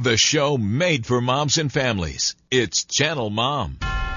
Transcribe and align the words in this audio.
The 0.00 0.16
show 0.16 0.56
made 0.56 1.06
for 1.06 1.20
moms 1.20 1.58
and 1.58 1.72
families. 1.72 2.36
It's 2.52 2.84
Channel 2.84 3.30
Mom. 3.30 3.78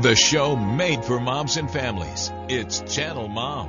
The 0.00 0.16
show 0.16 0.56
made 0.56 1.04
for 1.04 1.20
moms 1.20 1.58
and 1.58 1.70
families. 1.70 2.32
It's 2.48 2.80
Channel 2.80 3.28
Mom. 3.28 3.68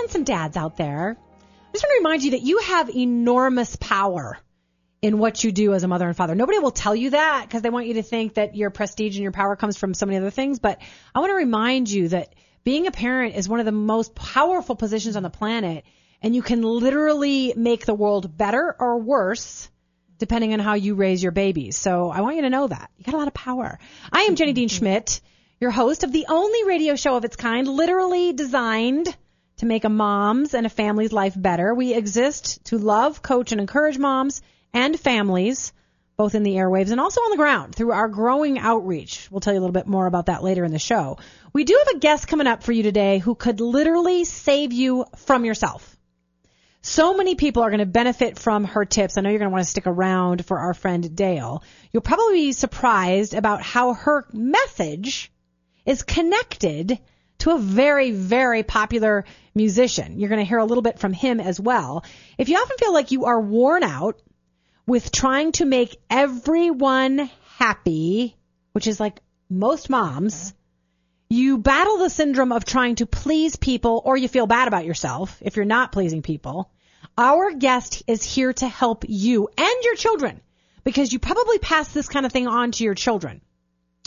and 0.00 0.10
some 0.10 0.24
dads 0.24 0.56
out 0.56 0.76
there. 0.76 1.16
I 1.18 1.72
just 1.72 1.84
want 1.84 1.92
to 1.92 1.98
remind 1.98 2.24
you 2.24 2.30
that 2.32 2.42
you 2.42 2.58
have 2.58 2.90
enormous 2.90 3.76
power 3.76 4.38
in 5.02 5.18
what 5.18 5.42
you 5.42 5.52
do 5.52 5.72
as 5.72 5.82
a 5.82 5.88
mother 5.88 6.06
and 6.06 6.16
father. 6.16 6.34
Nobody 6.34 6.58
will 6.58 6.72
tell 6.72 6.94
you 6.94 7.10
that 7.10 7.44
because 7.46 7.62
they 7.62 7.70
want 7.70 7.86
you 7.86 7.94
to 7.94 8.02
think 8.02 8.34
that 8.34 8.54
your 8.56 8.70
prestige 8.70 9.16
and 9.16 9.22
your 9.22 9.32
power 9.32 9.56
comes 9.56 9.78
from 9.78 9.94
so 9.94 10.06
many 10.06 10.18
other 10.18 10.30
things. 10.30 10.58
But 10.58 10.80
I 11.14 11.20
want 11.20 11.30
to 11.30 11.36
remind 11.36 11.90
you 11.90 12.08
that 12.08 12.34
being 12.64 12.86
a 12.86 12.90
parent 12.90 13.36
is 13.36 13.48
one 13.48 13.60
of 13.60 13.66
the 13.66 13.72
most 13.72 14.14
powerful 14.14 14.76
positions 14.76 15.16
on 15.16 15.22
the 15.22 15.30
planet, 15.30 15.84
and 16.20 16.34
you 16.34 16.42
can 16.42 16.62
literally 16.62 17.54
make 17.56 17.86
the 17.86 17.94
world 17.94 18.36
better 18.36 18.76
or 18.78 18.98
worse 18.98 19.70
depending 20.18 20.52
on 20.52 20.60
how 20.60 20.74
you 20.74 20.94
raise 20.94 21.22
your 21.22 21.32
babies. 21.32 21.78
So 21.78 22.10
I 22.10 22.20
want 22.20 22.36
you 22.36 22.42
to 22.42 22.50
know 22.50 22.66
that. 22.66 22.90
You 22.98 23.04
got 23.04 23.14
a 23.14 23.16
lot 23.16 23.28
of 23.28 23.32
power. 23.32 23.78
I 24.12 24.22
am 24.22 24.36
Jenny 24.36 24.52
Dean 24.52 24.68
Schmidt, 24.68 25.22
your 25.58 25.70
host 25.70 26.04
of 26.04 26.12
the 26.12 26.26
only 26.28 26.64
radio 26.64 26.94
show 26.94 27.16
of 27.16 27.24
its 27.24 27.36
kind, 27.36 27.66
literally 27.66 28.34
designed 28.34 29.16
to 29.60 29.66
make 29.66 29.84
a 29.84 29.90
mom's 29.90 30.54
and 30.54 30.66
a 30.66 30.70
family's 30.70 31.12
life 31.12 31.34
better. 31.36 31.74
We 31.74 31.94
exist 31.94 32.64
to 32.66 32.78
love, 32.78 33.22
coach, 33.22 33.52
and 33.52 33.60
encourage 33.60 33.98
moms 33.98 34.42
and 34.72 34.98
families, 34.98 35.72
both 36.16 36.34
in 36.34 36.42
the 36.42 36.54
airwaves 36.54 36.90
and 36.90 37.00
also 37.00 37.20
on 37.20 37.30
the 37.30 37.36
ground 37.36 37.74
through 37.74 37.92
our 37.92 38.08
growing 38.08 38.58
outreach. 38.58 39.28
We'll 39.30 39.40
tell 39.40 39.52
you 39.52 39.58
a 39.58 39.62
little 39.62 39.72
bit 39.72 39.86
more 39.86 40.06
about 40.06 40.26
that 40.26 40.42
later 40.42 40.64
in 40.64 40.72
the 40.72 40.78
show. 40.78 41.18
We 41.52 41.64
do 41.64 41.78
have 41.78 41.96
a 41.96 41.98
guest 41.98 42.26
coming 42.26 42.46
up 42.46 42.62
for 42.62 42.72
you 42.72 42.82
today 42.82 43.18
who 43.18 43.34
could 43.34 43.60
literally 43.60 44.24
save 44.24 44.72
you 44.72 45.04
from 45.16 45.44
yourself. 45.44 45.96
So 46.82 47.14
many 47.14 47.34
people 47.34 47.62
are 47.62 47.70
going 47.70 47.80
to 47.80 47.86
benefit 47.86 48.38
from 48.38 48.64
her 48.64 48.86
tips. 48.86 49.18
I 49.18 49.20
know 49.20 49.28
you're 49.28 49.38
going 49.38 49.50
to 49.50 49.52
want 49.52 49.64
to 49.64 49.70
stick 49.70 49.86
around 49.86 50.46
for 50.46 50.58
our 50.58 50.72
friend 50.72 51.14
Dale. 51.14 51.62
You'll 51.92 52.00
probably 52.00 52.46
be 52.46 52.52
surprised 52.52 53.34
about 53.34 53.60
how 53.60 53.92
her 53.92 54.26
message 54.32 55.30
is 55.84 56.02
connected 56.02 56.98
to 57.40 57.50
a 57.50 57.58
very, 57.58 58.10
very 58.12 58.62
popular 58.62 59.24
musician. 59.54 60.18
You're 60.18 60.28
going 60.28 60.40
to 60.40 60.48
hear 60.48 60.58
a 60.58 60.64
little 60.64 60.82
bit 60.82 60.98
from 60.98 61.12
him 61.12 61.40
as 61.40 61.58
well. 61.58 62.04
If 62.38 62.48
you 62.48 62.56
often 62.56 62.76
feel 62.78 62.92
like 62.92 63.10
you 63.10 63.24
are 63.26 63.40
worn 63.40 63.82
out 63.82 64.20
with 64.86 65.12
trying 65.12 65.52
to 65.52 65.64
make 65.64 65.96
everyone 66.08 67.30
happy, 67.58 68.36
which 68.72 68.86
is 68.86 69.00
like 69.00 69.20
most 69.48 69.90
moms, 69.90 70.54
you 71.28 71.58
battle 71.58 71.98
the 71.98 72.10
syndrome 72.10 72.52
of 72.52 72.64
trying 72.64 72.96
to 72.96 73.06
please 73.06 73.56
people 73.56 74.02
or 74.04 74.16
you 74.16 74.28
feel 74.28 74.46
bad 74.46 74.68
about 74.68 74.84
yourself 74.84 75.38
if 75.40 75.56
you're 75.56 75.64
not 75.64 75.92
pleasing 75.92 76.22
people. 76.22 76.70
Our 77.16 77.52
guest 77.52 78.02
is 78.06 78.22
here 78.22 78.52
to 78.54 78.68
help 78.68 79.04
you 79.08 79.48
and 79.56 79.84
your 79.84 79.94
children 79.94 80.40
because 80.84 81.12
you 81.12 81.18
probably 81.18 81.58
pass 81.58 81.92
this 81.92 82.08
kind 82.08 82.26
of 82.26 82.32
thing 82.32 82.48
on 82.48 82.72
to 82.72 82.84
your 82.84 82.94
children. 82.94 83.42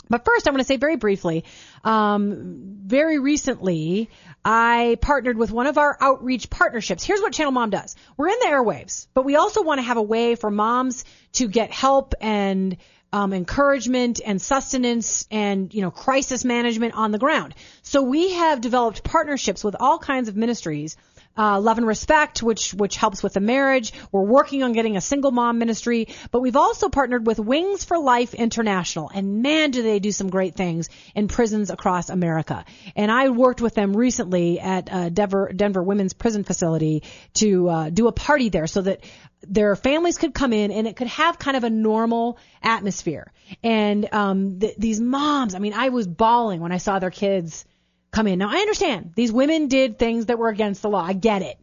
But 0.08 0.24
first, 0.24 0.46
I 0.46 0.50
want 0.50 0.60
to 0.60 0.66
say 0.66 0.76
very 0.76 0.96
briefly, 0.96 1.44
um, 1.82 2.76
very 2.84 3.18
recently, 3.18 4.10
I 4.44 4.98
partnered 5.00 5.38
with 5.38 5.50
one 5.50 5.66
of 5.66 5.78
our 5.78 5.96
outreach 6.00 6.50
partnerships. 6.50 7.04
Here's 7.04 7.20
what 7.20 7.32
Channel 7.32 7.52
Mom 7.52 7.70
does. 7.70 7.96
We're 8.16 8.28
in 8.28 8.38
the 8.40 8.46
airwaves, 8.46 9.06
but 9.14 9.24
we 9.24 9.36
also 9.36 9.62
want 9.62 9.78
to 9.78 9.82
have 9.82 9.96
a 9.96 10.02
way 10.02 10.34
for 10.34 10.50
moms 10.50 11.04
to 11.34 11.48
get 11.48 11.70
help 11.70 12.14
and 12.20 12.76
um, 13.14 13.32
encouragement 13.32 14.20
and 14.24 14.42
sustenance 14.42 15.26
and 15.30 15.72
you 15.72 15.82
know 15.82 15.92
crisis 15.92 16.44
management 16.44 16.94
on 16.94 17.12
the 17.12 17.18
ground. 17.18 17.54
So 17.82 18.02
we 18.02 18.32
have 18.32 18.60
developed 18.60 19.04
partnerships 19.04 19.62
with 19.62 19.76
all 19.78 19.98
kinds 19.98 20.28
of 20.28 20.36
ministries 20.36 20.96
uh, 21.36 21.60
Love 21.60 21.78
and 21.78 21.86
Respect, 21.86 22.42
which 22.42 22.72
which 22.74 22.96
helps 22.96 23.22
with 23.22 23.34
the 23.34 23.40
marriage. 23.40 23.92
We're 24.12 24.22
working 24.22 24.62
on 24.62 24.72
getting 24.72 24.96
a 24.96 25.00
single 25.00 25.30
mom 25.30 25.58
ministry, 25.58 26.08
but 26.30 26.40
we've 26.40 26.56
also 26.56 26.88
partnered 26.88 27.26
with 27.26 27.38
Wings 27.38 27.84
for 27.84 27.98
Life 27.98 28.34
International, 28.34 29.10
and 29.14 29.42
man, 29.42 29.70
do 29.70 29.82
they 29.82 29.98
do 29.98 30.12
some 30.12 30.30
great 30.30 30.54
things 30.54 30.88
in 31.14 31.28
prisons 31.28 31.70
across 31.70 32.10
America. 32.10 32.64
And 32.96 33.10
I 33.10 33.28
worked 33.30 33.60
with 33.60 33.74
them 33.74 33.96
recently 33.96 34.60
at 34.60 34.92
uh, 34.92 35.08
Denver 35.08 35.52
Denver 35.54 35.82
Women's 35.82 36.12
Prison 36.12 36.44
Facility 36.44 37.02
to 37.34 37.68
uh, 37.68 37.90
do 37.90 38.06
a 38.06 38.12
party 38.12 38.48
there, 38.48 38.66
so 38.66 38.82
that 38.82 39.00
their 39.46 39.76
families 39.76 40.18
could 40.18 40.34
come 40.34 40.52
in 40.52 40.70
and 40.70 40.86
it 40.86 40.96
could 40.96 41.06
have 41.06 41.38
kind 41.38 41.56
of 41.56 41.64
a 41.64 41.70
normal 41.70 42.38
atmosphere. 42.62 43.30
And 43.62 44.08
um, 44.12 44.58
th- 44.58 44.76
these 44.78 45.00
moms, 45.00 45.54
I 45.54 45.58
mean, 45.58 45.74
I 45.74 45.90
was 45.90 46.06
bawling 46.06 46.60
when 46.60 46.72
I 46.72 46.78
saw 46.78 46.98
their 46.98 47.10
kids 47.10 47.64
come 48.14 48.26
in. 48.26 48.38
Now 48.38 48.48
I 48.50 48.58
understand 48.58 49.12
these 49.14 49.32
women 49.32 49.68
did 49.68 49.98
things 49.98 50.26
that 50.26 50.38
were 50.38 50.48
against 50.48 50.82
the 50.82 50.88
law. 50.88 51.04
I 51.04 51.12
get 51.12 51.42
it. 51.42 51.58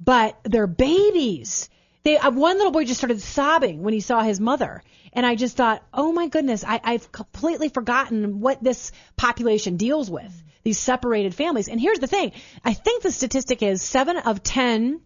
But 0.00 0.38
they're 0.44 0.66
babies. 0.66 1.68
They, 2.04 2.16
uh, 2.16 2.30
one 2.30 2.56
little 2.56 2.72
boy 2.72 2.84
just 2.84 2.98
started 2.98 3.20
sobbing 3.20 3.82
when 3.82 3.92
he 3.92 4.00
saw 4.00 4.22
his 4.22 4.40
mother. 4.40 4.82
And 5.12 5.26
I 5.26 5.34
just 5.34 5.56
thought, 5.56 5.82
oh 5.92 6.12
my 6.12 6.28
goodness, 6.28 6.64
I, 6.64 6.80
I've 6.82 7.10
completely 7.10 7.68
forgotten 7.68 8.40
what 8.40 8.62
this 8.62 8.92
population 9.16 9.76
deals 9.76 10.10
with. 10.10 10.32
These 10.62 10.78
separated 10.78 11.34
families. 11.34 11.68
And 11.68 11.80
here's 11.80 11.98
the 11.98 12.06
thing. 12.06 12.32
I 12.64 12.72
think 12.72 13.02
the 13.02 13.12
statistic 13.12 13.62
is 13.62 13.82
seven 13.82 14.16
of 14.16 14.42
ten 14.42 15.00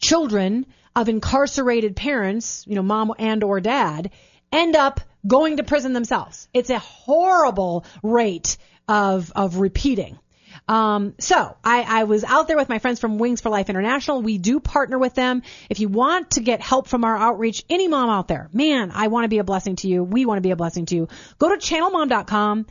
children 0.00 0.66
of 0.94 1.08
incarcerated 1.08 1.94
parents, 1.96 2.64
you 2.66 2.74
know, 2.74 2.82
mom 2.82 3.12
and 3.18 3.44
or 3.44 3.60
dad, 3.60 4.10
end 4.52 4.76
up 4.76 5.00
going 5.26 5.58
to 5.58 5.64
prison 5.64 5.92
themselves. 5.92 6.48
It's 6.54 6.70
a 6.70 6.78
horrible 6.78 7.84
rate 8.02 8.56
of 8.88 9.32
of 9.36 9.56
repeating. 9.56 10.18
Um, 10.66 11.14
so 11.18 11.56
I, 11.64 11.82
I 11.82 12.04
was 12.04 12.24
out 12.24 12.46
there 12.46 12.56
with 12.56 12.68
my 12.68 12.78
friends 12.78 13.00
from 13.00 13.18
Wings 13.18 13.40
for 13.40 13.48
Life 13.48 13.70
International. 13.70 14.20
We 14.20 14.36
do 14.36 14.60
partner 14.60 14.98
with 14.98 15.14
them. 15.14 15.42
If 15.70 15.80
you 15.80 15.88
want 15.88 16.32
to 16.32 16.40
get 16.40 16.60
help 16.60 16.88
from 16.88 17.04
our 17.04 17.16
outreach, 17.16 17.64
any 17.70 17.88
mom 17.88 18.10
out 18.10 18.28
there, 18.28 18.50
man, 18.52 18.90
I 18.94 19.08
want 19.08 19.24
to 19.24 19.28
be 19.28 19.38
a 19.38 19.44
blessing 19.44 19.76
to 19.76 19.88
you. 19.88 20.04
We 20.04 20.26
want 20.26 20.38
to 20.38 20.42
be 20.42 20.50
a 20.50 20.56
blessing 20.56 20.84
to 20.86 20.94
you. 20.94 21.08
Go 21.38 21.48
to 21.48 21.56
channelmom.com 21.56 22.66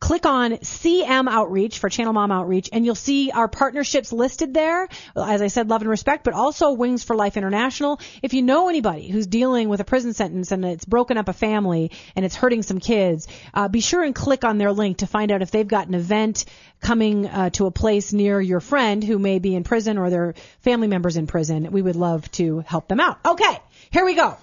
click 0.00 0.24
on 0.24 0.52
CM 0.52 1.28
Outreach 1.28 1.78
for 1.78 1.90
Channel 1.90 2.14
Mom 2.14 2.32
Outreach, 2.32 2.70
and 2.72 2.84
you'll 2.84 2.94
see 2.94 3.30
our 3.30 3.48
partnerships 3.48 4.12
listed 4.12 4.54
there. 4.54 4.88
As 5.14 5.42
I 5.42 5.48
said, 5.48 5.68
Love 5.68 5.82
and 5.82 5.90
Respect, 5.90 6.24
but 6.24 6.34
also 6.34 6.72
Wings 6.72 7.04
for 7.04 7.14
Life 7.14 7.36
International. 7.36 8.00
If 8.22 8.32
you 8.32 8.42
know 8.42 8.68
anybody 8.68 9.08
who's 9.08 9.26
dealing 9.26 9.68
with 9.68 9.80
a 9.80 9.84
prison 9.84 10.14
sentence 10.14 10.50
and 10.52 10.64
it's 10.64 10.86
broken 10.86 11.18
up 11.18 11.28
a 11.28 11.34
family 11.34 11.92
and 12.16 12.24
it's 12.24 12.34
hurting 12.34 12.62
some 12.62 12.80
kids, 12.80 13.28
uh, 13.52 13.68
be 13.68 13.80
sure 13.80 14.02
and 14.02 14.14
click 14.14 14.42
on 14.44 14.58
their 14.58 14.72
link 14.72 14.98
to 14.98 15.06
find 15.06 15.30
out 15.30 15.42
if 15.42 15.50
they've 15.50 15.68
got 15.68 15.86
an 15.86 15.94
event 15.94 16.46
coming 16.80 17.26
uh, 17.26 17.50
to 17.50 17.66
a 17.66 17.70
place 17.70 18.12
near 18.12 18.40
your 18.40 18.60
friend 18.60 19.04
who 19.04 19.18
may 19.18 19.38
be 19.38 19.54
in 19.54 19.64
prison 19.64 19.98
or 19.98 20.08
their 20.08 20.34
family 20.60 20.88
members 20.88 21.18
in 21.18 21.26
prison. 21.26 21.70
We 21.70 21.82
would 21.82 21.96
love 21.96 22.30
to 22.32 22.60
help 22.60 22.88
them 22.88 23.00
out. 23.00 23.18
Okay, 23.24 23.58
here 23.90 24.04
we 24.04 24.14
go. 24.14 24.38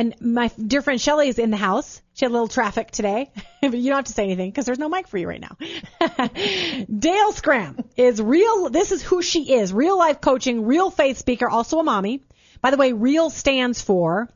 And 0.00 0.14
my 0.18 0.48
dear 0.56 0.80
friend 0.80 0.98
Shelly 0.98 1.28
is 1.28 1.38
in 1.38 1.50
the 1.50 1.58
house. 1.58 2.00
She 2.14 2.24
had 2.24 2.30
a 2.30 2.32
little 2.32 2.48
traffic 2.48 2.90
today, 2.90 3.30
but 3.60 3.74
you 3.74 3.90
don't 3.90 3.98
have 3.98 4.06
to 4.06 4.14
say 4.14 4.24
anything 4.24 4.50
because 4.50 4.64
there's 4.64 4.78
no 4.78 4.88
mic 4.88 5.08
for 5.08 5.18
you 5.18 5.28
right 5.28 5.42
now. 5.42 5.58
Dale 6.00 7.32
Skram 7.34 7.84
is 7.98 8.22
real. 8.22 8.70
This 8.70 8.92
is 8.92 9.02
who 9.02 9.20
she 9.20 9.52
is. 9.52 9.74
Real 9.74 9.98
life 9.98 10.22
coaching, 10.22 10.64
real 10.64 10.90
faith 10.90 11.18
speaker, 11.18 11.50
also 11.50 11.80
a 11.80 11.82
mommy. 11.82 12.22
By 12.62 12.70
the 12.70 12.78
way, 12.78 12.94
real 12.94 13.28
stands 13.28 13.82
for 13.82 14.30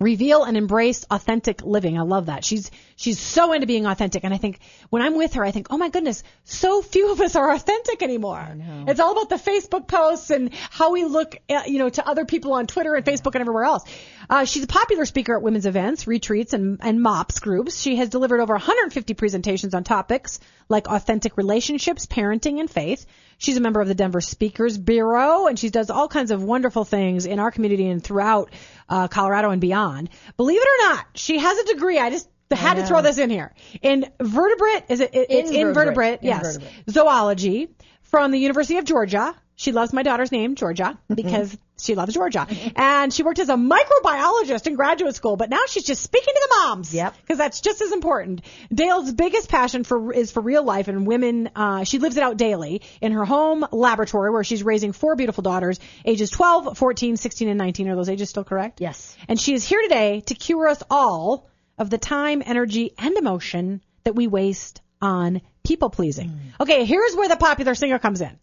reveal 0.00 0.42
and 0.42 0.56
embrace 0.56 1.06
authentic 1.08 1.62
living. 1.62 1.96
I 1.96 2.02
love 2.02 2.26
that. 2.26 2.44
She's 2.44 2.68
She's 2.98 3.20
so 3.20 3.52
into 3.52 3.68
being 3.68 3.86
authentic. 3.86 4.24
And 4.24 4.34
I 4.34 4.38
think 4.38 4.58
when 4.90 5.02
I'm 5.02 5.16
with 5.16 5.34
her, 5.34 5.44
I 5.44 5.52
think, 5.52 5.68
oh 5.70 5.78
my 5.78 5.88
goodness, 5.88 6.24
so 6.42 6.82
few 6.82 7.12
of 7.12 7.20
us 7.20 7.36
are 7.36 7.52
authentic 7.54 8.02
anymore. 8.02 8.44
It's 8.88 8.98
all 8.98 9.12
about 9.12 9.28
the 9.28 9.36
Facebook 9.36 9.86
posts 9.86 10.30
and 10.30 10.52
how 10.52 10.90
we 10.90 11.04
look, 11.04 11.36
at, 11.48 11.68
you 11.68 11.78
know, 11.78 11.88
to 11.90 12.04
other 12.06 12.24
people 12.24 12.54
on 12.54 12.66
Twitter 12.66 12.96
and 12.96 13.06
Facebook 13.06 13.36
and 13.36 13.40
everywhere 13.42 13.62
else. 13.62 13.84
Uh, 14.30 14.44
she's 14.44 14.64
a 14.64 14.68
popular 14.68 15.04
speaker 15.04 15.36
at 15.36 15.42
women's 15.42 15.66
events, 15.66 16.06
retreats, 16.06 16.52
and, 16.52 16.78
and 16.82 17.00
MOPS 17.02 17.38
groups. 17.40 17.80
She 17.80 17.96
has 17.96 18.08
delivered 18.08 18.40
over 18.40 18.54
150 18.54 19.14
presentations 19.14 19.74
on 19.74 19.84
topics 19.84 20.38
like 20.68 20.88
authentic 20.88 21.36
relationships, 21.36 22.06
parenting, 22.06 22.60
and 22.60 22.70
faith. 22.70 23.06
She's 23.38 23.56
a 23.56 23.60
member 23.60 23.80
of 23.80 23.88
the 23.88 23.94
Denver 23.94 24.20
Speakers 24.20 24.76
Bureau, 24.76 25.46
and 25.46 25.58
she 25.58 25.70
does 25.70 25.88
all 25.90 26.08
kinds 26.08 26.30
of 26.30 26.42
wonderful 26.42 26.84
things 26.84 27.24
in 27.24 27.38
our 27.38 27.50
community 27.50 27.88
and 27.88 28.02
throughout 28.02 28.50
uh, 28.88 29.08
Colorado 29.08 29.50
and 29.50 29.60
beyond. 29.60 30.10
Believe 30.36 30.60
it 30.60 30.68
or 30.68 30.88
not, 30.90 31.06
she 31.14 31.38
has 31.38 31.58
a 31.58 31.64
degree. 31.64 31.98
I 31.98 32.10
just 32.10 32.28
had 32.50 32.74
to 32.74 32.86
throw 32.86 33.02
this 33.02 33.18
in 33.18 33.30
here. 33.30 33.54
In 33.82 34.06
vertebrate, 34.20 34.84
is 34.88 35.00
it? 35.00 35.14
it 35.14 35.26
it's 35.30 35.50
invertebrate. 35.50 36.20
Invertebrate. 36.20 36.22
Yes. 36.22 36.56
Invertebrate. 36.56 36.90
Zoology 36.90 37.68
from 38.02 38.30
the 38.30 38.38
University 38.38 38.78
of 38.78 38.84
Georgia. 38.84 39.34
She 39.58 39.72
loves 39.72 39.92
my 39.92 40.04
daughter's 40.04 40.30
name, 40.30 40.54
Georgia, 40.54 40.96
because 41.12 41.58
she 41.80 41.96
loves 41.96 42.14
Georgia. 42.14 42.46
And 42.76 43.12
she 43.12 43.24
worked 43.24 43.40
as 43.40 43.48
a 43.48 43.56
microbiologist 43.56 44.68
in 44.68 44.76
graduate 44.76 45.16
school, 45.16 45.34
but 45.34 45.50
now 45.50 45.62
she's 45.66 45.82
just 45.82 46.00
speaking 46.00 46.32
to 46.32 46.48
the 46.48 46.54
moms. 46.54 46.94
Yep. 46.94 47.16
Because 47.22 47.38
that's 47.38 47.60
just 47.60 47.82
as 47.82 47.90
important. 47.90 48.42
Dale's 48.72 49.10
biggest 49.10 49.48
passion 49.48 49.82
for 49.82 50.12
is 50.12 50.30
for 50.30 50.40
real 50.40 50.62
life 50.62 50.86
and 50.86 51.08
women. 51.08 51.50
Uh, 51.56 51.82
she 51.82 51.98
lives 51.98 52.16
it 52.16 52.22
out 52.22 52.36
daily 52.36 52.82
in 53.00 53.10
her 53.10 53.24
home 53.24 53.66
laboratory 53.72 54.30
where 54.30 54.44
she's 54.44 54.62
raising 54.62 54.92
four 54.92 55.16
beautiful 55.16 55.42
daughters, 55.42 55.80
ages 56.04 56.30
12, 56.30 56.78
14, 56.78 57.16
16, 57.16 57.48
and 57.48 57.58
19. 57.58 57.88
Are 57.88 57.96
those 57.96 58.08
ages 58.08 58.30
still 58.30 58.44
correct? 58.44 58.80
Yes. 58.80 59.16
And 59.26 59.40
she 59.40 59.54
is 59.54 59.66
here 59.66 59.82
today 59.82 60.20
to 60.26 60.34
cure 60.36 60.68
us 60.68 60.84
all 60.88 61.48
of 61.76 61.90
the 61.90 61.98
time, 61.98 62.44
energy, 62.46 62.94
and 62.96 63.16
emotion 63.16 63.82
that 64.04 64.14
we 64.14 64.28
waste 64.28 64.82
on 65.02 65.40
people 65.64 65.90
pleasing. 65.90 66.38
Okay, 66.60 66.84
here's 66.84 67.16
where 67.16 67.28
the 67.28 67.36
popular 67.36 67.74
singer 67.74 67.98
comes 67.98 68.20
in. 68.20 68.38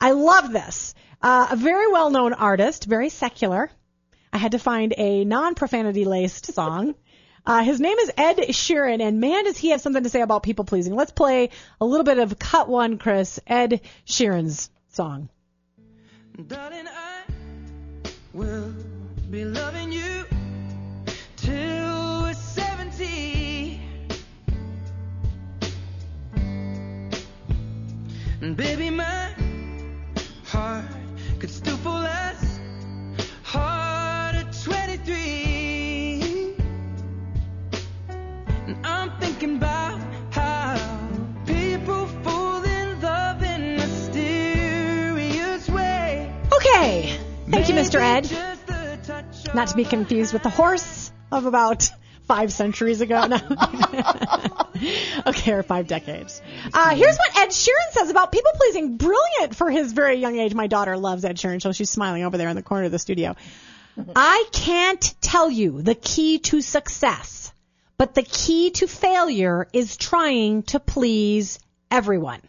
I 0.00 0.12
love 0.12 0.52
this. 0.52 0.94
Uh, 1.22 1.48
a 1.50 1.56
very 1.56 1.90
well 1.90 2.10
known 2.10 2.32
artist, 2.34 2.84
very 2.84 3.08
secular. 3.08 3.70
I 4.32 4.38
had 4.38 4.52
to 4.52 4.58
find 4.58 4.94
a 4.96 5.24
non 5.24 5.54
profanity 5.54 6.04
laced 6.04 6.52
song. 6.52 6.94
Uh, 7.46 7.62
his 7.62 7.80
name 7.80 7.96
is 7.98 8.10
Ed 8.16 8.38
Sheeran, 8.50 9.00
and 9.00 9.20
man, 9.20 9.44
does 9.44 9.56
he 9.56 9.70
have 9.70 9.80
something 9.80 10.02
to 10.02 10.08
say 10.08 10.20
about 10.20 10.42
people 10.42 10.64
pleasing. 10.64 10.94
Let's 10.94 11.12
play 11.12 11.50
a 11.80 11.86
little 11.86 12.04
bit 12.04 12.18
of 12.18 12.38
Cut 12.38 12.68
One, 12.68 12.98
Chris, 12.98 13.38
Ed 13.46 13.82
Sheeran's 14.04 14.68
song. 14.88 15.28
Darling, 16.48 16.88
I 16.88 17.22
will 18.34 18.74
be 19.30 19.44
loving 19.44 19.92
you 19.92 20.24
till 21.36 22.22
we're 22.22 22.34
70. 22.34 23.80
And 28.42 28.56
baby, 28.56 28.90
my 28.90 29.45
heart 30.46 30.84
could 31.38 31.50
still 31.50 31.76
fall 31.78 32.04
as 32.04 32.60
hard 33.42 34.36
at 34.36 34.52
23. 34.62 36.54
And 38.66 38.86
I'm 38.86 39.10
thinking 39.18 39.56
about 39.56 40.00
how 40.30 40.78
people 41.46 42.06
fall 42.22 42.62
in 42.64 43.00
love 43.00 43.42
in 43.42 43.76
mysterious 43.76 45.68
ways. 45.68 46.30
Okay. 46.52 47.18
Thank 47.50 47.68
you, 47.68 47.74
Mr. 47.74 48.00
Ed. 48.00 48.24
Just 48.24 48.70
a 48.70 48.98
touch 49.04 49.54
Not 49.54 49.68
to 49.68 49.76
be 49.76 49.84
confused 49.84 50.32
with 50.32 50.42
the 50.42 50.50
horse 50.50 51.12
of 51.30 51.46
about 51.46 51.90
five 52.26 52.52
centuries 52.52 53.00
ago. 53.00 53.26
No. 53.26 53.38
okay, 55.26 55.52
or 55.52 55.62
five 55.62 55.86
decades. 55.86 56.42
Uh, 56.72 56.94
here's 56.94 57.16
what 57.16 57.38
Ed 57.38 57.48
Sheeran 57.48 57.92
says 57.92 58.10
about 58.10 58.32
people 58.32 58.52
pleasing. 58.54 58.96
Brilliant 58.96 59.54
for 59.54 59.70
his 59.70 59.92
very 59.92 60.16
young 60.16 60.38
age. 60.38 60.54
My 60.54 60.66
daughter 60.66 60.96
loves 60.96 61.24
Ed 61.24 61.36
Sheeran, 61.36 61.62
so 61.62 61.72
she's 61.72 61.90
smiling 61.90 62.24
over 62.24 62.36
there 62.36 62.48
in 62.48 62.56
the 62.56 62.62
corner 62.62 62.84
of 62.84 62.92
the 62.92 62.98
studio. 62.98 63.36
I 64.14 64.44
can't 64.52 65.14
tell 65.20 65.50
you 65.50 65.82
the 65.82 65.94
key 65.94 66.38
to 66.40 66.60
success, 66.60 67.52
but 67.96 68.14
the 68.14 68.22
key 68.22 68.70
to 68.72 68.86
failure 68.86 69.68
is 69.72 69.96
trying 69.96 70.64
to 70.64 70.80
please 70.80 71.58
everyone. 71.90 72.42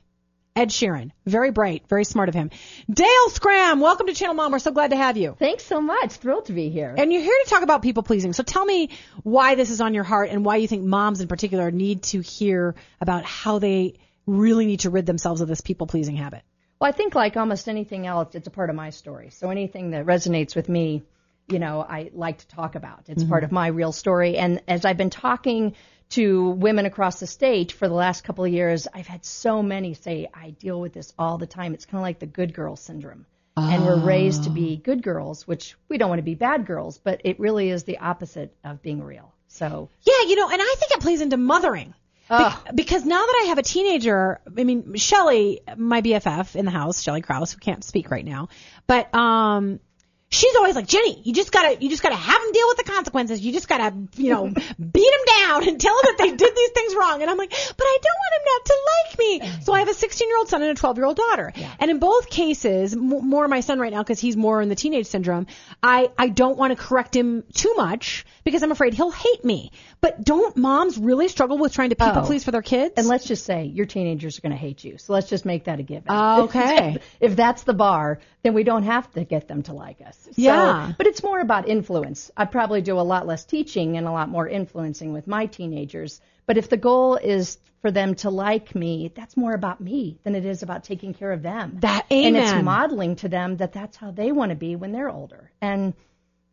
Ed 0.57 0.69
Sheeran, 0.69 1.11
very 1.23 1.51
bright, 1.51 1.83
very 1.87 2.03
smart 2.03 2.29
of 2.29 2.33
him. 2.33 2.49
Dale 2.91 3.29
Skram, 3.29 3.79
welcome 3.79 4.07
to 4.07 4.13
Channel 4.15 4.33
Mom. 4.33 4.51
We're 4.51 4.57
so 4.57 4.71
glad 4.71 4.89
to 4.89 4.95
have 4.95 5.15
you. 5.15 5.35
Thanks 5.37 5.63
so 5.63 5.79
much. 5.79 6.13
Thrilled 6.13 6.45
to 6.45 6.53
be 6.53 6.69
here. 6.69 6.95
And 6.97 7.13
you're 7.13 7.21
here 7.21 7.37
to 7.43 7.47
talk 7.47 7.61
about 7.61 7.83
people 7.83 8.01
pleasing. 8.01 8.33
So 8.33 8.41
tell 8.41 8.65
me 8.65 8.89
why 9.21 9.53
this 9.53 9.69
is 9.69 9.81
on 9.81 9.93
your 9.93 10.03
heart 10.03 10.31
and 10.31 10.43
why 10.43 10.55
you 10.55 10.67
think 10.67 10.83
moms 10.83 11.21
in 11.21 11.27
particular 11.27 11.69
need 11.69 12.01
to 12.03 12.21
hear 12.21 12.73
about 12.99 13.23
how 13.23 13.59
they 13.59 13.99
really 14.25 14.65
need 14.65 14.79
to 14.79 14.89
rid 14.89 15.05
themselves 15.05 15.41
of 15.41 15.47
this 15.47 15.61
people 15.61 15.85
pleasing 15.85 16.15
habit. 16.15 16.41
Well, 16.79 16.89
I 16.89 16.91
think 16.91 17.13
like 17.13 17.37
almost 17.37 17.69
anything 17.69 18.07
else, 18.07 18.33
it's 18.33 18.47
a 18.47 18.51
part 18.51 18.71
of 18.71 18.75
my 18.75 18.89
story. 18.89 19.29
So 19.29 19.51
anything 19.51 19.91
that 19.91 20.07
resonates 20.07 20.55
with 20.55 20.69
me, 20.69 21.03
you 21.47 21.59
know, 21.59 21.85
I 21.87 22.09
like 22.15 22.39
to 22.39 22.47
talk 22.47 22.73
about. 22.73 23.03
It's 23.09 23.21
mm-hmm. 23.21 23.29
part 23.29 23.43
of 23.43 23.51
my 23.51 23.67
real 23.67 23.91
story. 23.91 24.37
And 24.37 24.63
as 24.67 24.85
I've 24.85 24.97
been 24.97 25.11
talking 25.11 25.75
to 26.09 26.49
women 26.51 26.85
across 26.85 27.19
the 27.19 27.27
state 27.27 27.71
for 27.71 27.87
the 27.87 27.93
last 27.93 28.23
couple 28.23 28.45
of 28.45 28.51
years, 28.51 28.87
I've 28.93 29.07
had 29.07 29.25
so 29.25 29.61
many 29.61 29.93
say, 29.93 30.27
I 30.33 30.51
deal 30.51 30.79
with 30.79 30.93
this 30.93 31.13
all 31.19 31.37
the 31.37 31.47
time. 31.47 31.73
It's 31.73 31.85
kind 31.85 31.99
of 31.99 32.03
like 32.03 32.19
the 32.19 32.25
good 32.25 32.53
girl 32.53 32.75
syndrome. 32.75 33.25
And 33.57 33.83
we're 33.83 33.99
raised 33.99 34.43
to 34.43 34.51
be 34.51 34.77
good 34.77 35.01
girls, 35.01 35.47
which 35.47 35.75
we 35.89 35.97
don't 35.97 36.09
want 36.09 36.19
to 36.19 36.23
be 36.23 36.35
bad 36.35 36.67
girls, 36.67 36.99
but 36.99 37.21
it 37.23 37.39
really 37.39 37.71
is 37.71 37.85
the 37.85 37.97
opposite 37.97 38.55
of 38.63 38.83
being 38.83 39.03
real. 39.03 39.33
So, 39.47 39.89
Yeah, 40.03 40.27
you 40.27 40.35
know, 40.35 40.47
and 40.47 40.61
I 40.61 40.75
think 40.77 40.91
it 40.91 40.99
plays 40.99 41.21
into 41.21 41.37
mothering. 41.37 41.95
Be- 42.29 42.71
because 42.75 43.03
now 43.05 43.25
that 43.25 43.41
I 43.43 43.47
have 43.47 43.57
a 43.57 43.63
teenager, 43.63 44.41
I 44.45 44.63
mean, 44.63 44.93
Shelly, 44.95 45.61
my 45.75 46.01
BFF 46.01 46.55
in 46.55 46.65
the 46.65 46.71
house, 46.71 47.01
Shelly 47.01 47.21
Krause, 47.21 47.53
who 47.53 47.59
can't 47.59 47.83
speak 47.83 48.11
right 48.11 48.25
now, 48.25 48.49
but 48.85 49.13
um, 49.15 49.79
she's 50.29 50.55
always 50.55 50.75
like, 50.75 50.87
Jenny, 50.87 51.21
you 51.23 51.33
just 51.33 51.51
gotta, 51.51 51.81
you 51.81 51.89
just 51.89 52.03
gotta 52.03 52.15
have 52.15 52.41
them 52.41 52.51
deal 52.51 52.67
with 52.67 52.77
the 52.77 52.83
consequences. 52.83 53.41
You 53.41 53.53
just 53.53 53.67
gotta, 53.67 53.95
you 54.15 54.31
know, 54.31 54.45
beat 54.47 54.57
them 54.77 55.39
down 55.39 55.67
and 55.67 55.79
tell 55.79 55.95
them 55.95 56.11
that 56.11 56.17
they 56.17 56.35
did 56.35 56.55
these 56.55 56.69
things 56.71 56.95
wrong. 56.95 57.21
And 57.21 57.31
I'm 57.31 57.37
like, 57.37 57.49
but 57.49 57.83
I 57.83 57.97
don't 58.01 58.19
want 58.19 58.33
them 58.33 58.45
not 58.45 58.65
to 58.65 58.77
like 58.93 59.19
me. 59.19 59.63
So 59.63 59.66
I 59.77 59.79
have 59.79 59.89
a 59.89 59.93
16 59.93 60.27
year 60.27 60.37
old 60.37 60.49
son 60.49 60.61
and 60.61 60.71
a 60.71 60.75
12 60.75 60.97
year 60.97 61.05
old 61.05 61.17
daughter. 61.17 61.53
And 61.79 61.91
in 61.91 61.99
both 61.99 62.29
cases, 62.29 62.93
m- 62.93 63.07
more 63.29 63.47
my 63.47 63.59
son 63.61 63.79
right 63.79 63.91
now 63.93 64.03
because 64.03 64.19
he's 64.19 64.35
more 64.35 64.61
in 64.61 64.69
the 64.69 64.75
teenage 64.75 65.07
syndrome. 65.07 65.47
I 65.81 66.09
I 66.17 66.29
don't 66.29 66.57
want 66.57 66.75
to 66.77 66.83
correct 66.83 67.15
him 67.15 67.43
too 67.53 67.73
much 67.75 68.25
because 68.43 68.63
I'm 68.63 68.71
afraid 68.71 68.93
he'll 68.93 69.11
hate 69.11 69.43
me. 69.45 69.71
But 70.01 70.23
don't 70.23 70.55
moms 70.57 70.97
really 70.97 71.27
struggle 71.27 71.57
with 71.57 71.73
trying 71.73 71.89
to 71.89 71.95
people 71.95 72.21
Oh. 72.23 72.25
please 72.25 72.43
for 72.43 72.51
their 72.51 72.61
kids? 72.61 72.93
and 72.97 73.07
let's 73.07 73.25
just 73.25 73.45
say 73.45 73.65
your 73.65 73.85
teenagers 73.85 74.37
are 74.37 74.41
going 74.41 74.51
to 74.51 74.57
hate 74.57 74.83
you. 74.83 74.97
So 74.97 75.13
let's 75.13 75.27
just 75.29 75.45
make 75.45 75.65
that 75.65 75.79
a 75.79 75.83
given. 75.83 76.09
Okay. 76.11 76.97
if 77.19 77.35
that's 77.35 77.63
the 77.63 77.73
bar, 77.73 78.19
then 78.43 78.53
we 78.53 78.63
don't 78.63 78.83
have 78.83 79.11
to 79.13 79.23
get 79.23 79.47
them 79.47 79.63
to 79.63 79.73
like 79.73 80.01
us. 80.05 80.17
So- 80.23 80.31
Yeah. 80.35 80.93
But 80.97 81.07
it's 81.07 81.23
more 81.23 81.39
about 81.39 81.67
influence. 81.67 82.31
I 82.37 82.45
probably 82.45 82.81
do 82.81 82.99
a 82.99 83.01
lot 83.01 83.25
less 83.27 83.43
teaching 83.45 83.97
and 83.97 84.07
a 84.07 84.11
lot 84.11 84.29
more 84.29 84.47
influencing 84.47 85.13
with 85.13 85.27
my 85.27 85.45
teenagers. 85.47 86.21
But 86.47 86.57
if 86.57 86.69
the 86.69 86.77
goal 86.77 87.15
is 87.15 87.59
for 87.81 87.91
them 87.91 88.15
to 88.15 88.31
like 88.31 88.73
me, 88.73 89.11
that's 89.13 89.37
more 89.37 89.53
about 89.53 89.79
me 89.79 90.17
than 90.23 90.33
it 90.33 90.45
is 90.45 90.63
about 90.63 90.83
taking 90.83 91.13
care 91.13 91.31
of 91.31 91.43
them. 91.43 91.77
That- 91.81 92.07
amen. 92.11 92.35
And 92.35 92.43
it's 92.43 92.63
modeling 92.63 93.15
to 93.17 93.29
them 93.29 93.57
that 93.57 93.73
that's 93.73 93.97
how 93.97 94.09
they 94.11 94.31
want 94.31 94.49
to 94.49 94.55
be 94.55 94.75
when 94.75 94.91
they're 94.91 95.09
older. 95.09 95.51
And 95.61 95.93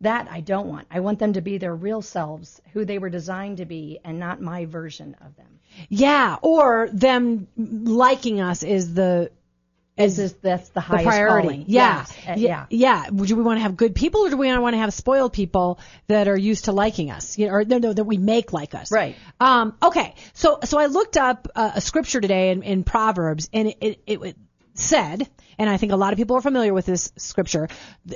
that 0.00 0.28
I 0.30 0.40
don't 0.40 0.68
want. 0.68 0.86
I 0.90 1.00
want 1.00 1.18
them 1.18 1.32
to 1.32 1.40
be 1.40 1.56
their 1.56 1.74
real 1.74 2.02
selves, 2.02 2.60
who 2.72 2.84
they 2.84 2.98
were 2.98 3.08
designed 3.08 3.56
to 3.58 3.64
be, 3.64 4.00
and 4.04 4.18
not 4.18 4.40
my 4.42 4.66
version 4.66 5.16
of 5.24 5.34
them. 5.36 5.46
yeah, 5.88 6.36
or 6.42 6.88
them 6.92 7.46
liking 7.56 8.40
us 8.40 8.62
is 8.62 8.94
the 8.94 9.30
Is 9.96 10.16
this, 10.16 10.32
that's 10.42 10.68
the 10.70 10.74
the 10.74 10.80
highest 10.80 11.06
priority. 11.06 11.48
calling. 11.48 11.64
Yeah. 11.68 11.98
Yes. 11.98 12.28
Uh, 12.28 12.34
yeah. 12.36 12.66
Yeah. 12.68 13.10
Do 13.10 13.36
we 13.36 13.42
want 13.42 13.58
to 13.58 13.62
have 13.62 13.76
good 13.76 13.94
people 13.94 14.22
or 14.22 14.30
do 14.30 14.36
we 14.36 14.56
want 14.58 14.74
to 14.74 14.78
have 14.78 14.92
spoiled 14.92 15.32
people 15.32 15.78
that 16.08 16.26
are 16.26 16.36
used 16.36 16.64
to 16.64 16.72
liking 16.72 17.12
us? 17.12 17.38
You 17.38 17.46
know, 17.46 17.52
or 17.52 17.64
no, 17.64 17.78
no, 17.78 17.92
that 17.92 18.04
we 18.04 18.18
make 18.18 18.52
like 18.52 18.74
us. 18.74 18.90
Right. 18.90 19.14
Um, 19.38 19.76
okay. 19.80 20.14
So, 20.32 20.58
so 20.64 20.78
I 20.78 20.86
looked 20.86 21.16
up 21.16 21.46
uh, 21.54 21.72
a 21.76 21.80
scripture 21.80 22.20
today 22.20 22.50
in, 22.50 22.64
in 22.64 22.82
Proverbs 22.82 23.48
and 23.52 23.68
it, 23.68 24.02
it, 24.06 24.22
it 24.22 24.36
said, 24.74 25.28
and 25.58 25.70
I 25.70 25.76
think 25.76 25.92
a 25.92 25.96
lot 25.96 26.12
of 26.12 26.16
people 26.16 26.36
are 26.36 26.40
familiar 26.40 26.74
with 26.74 26.86
this 26.86 27.12
scripture, 27.16 27.68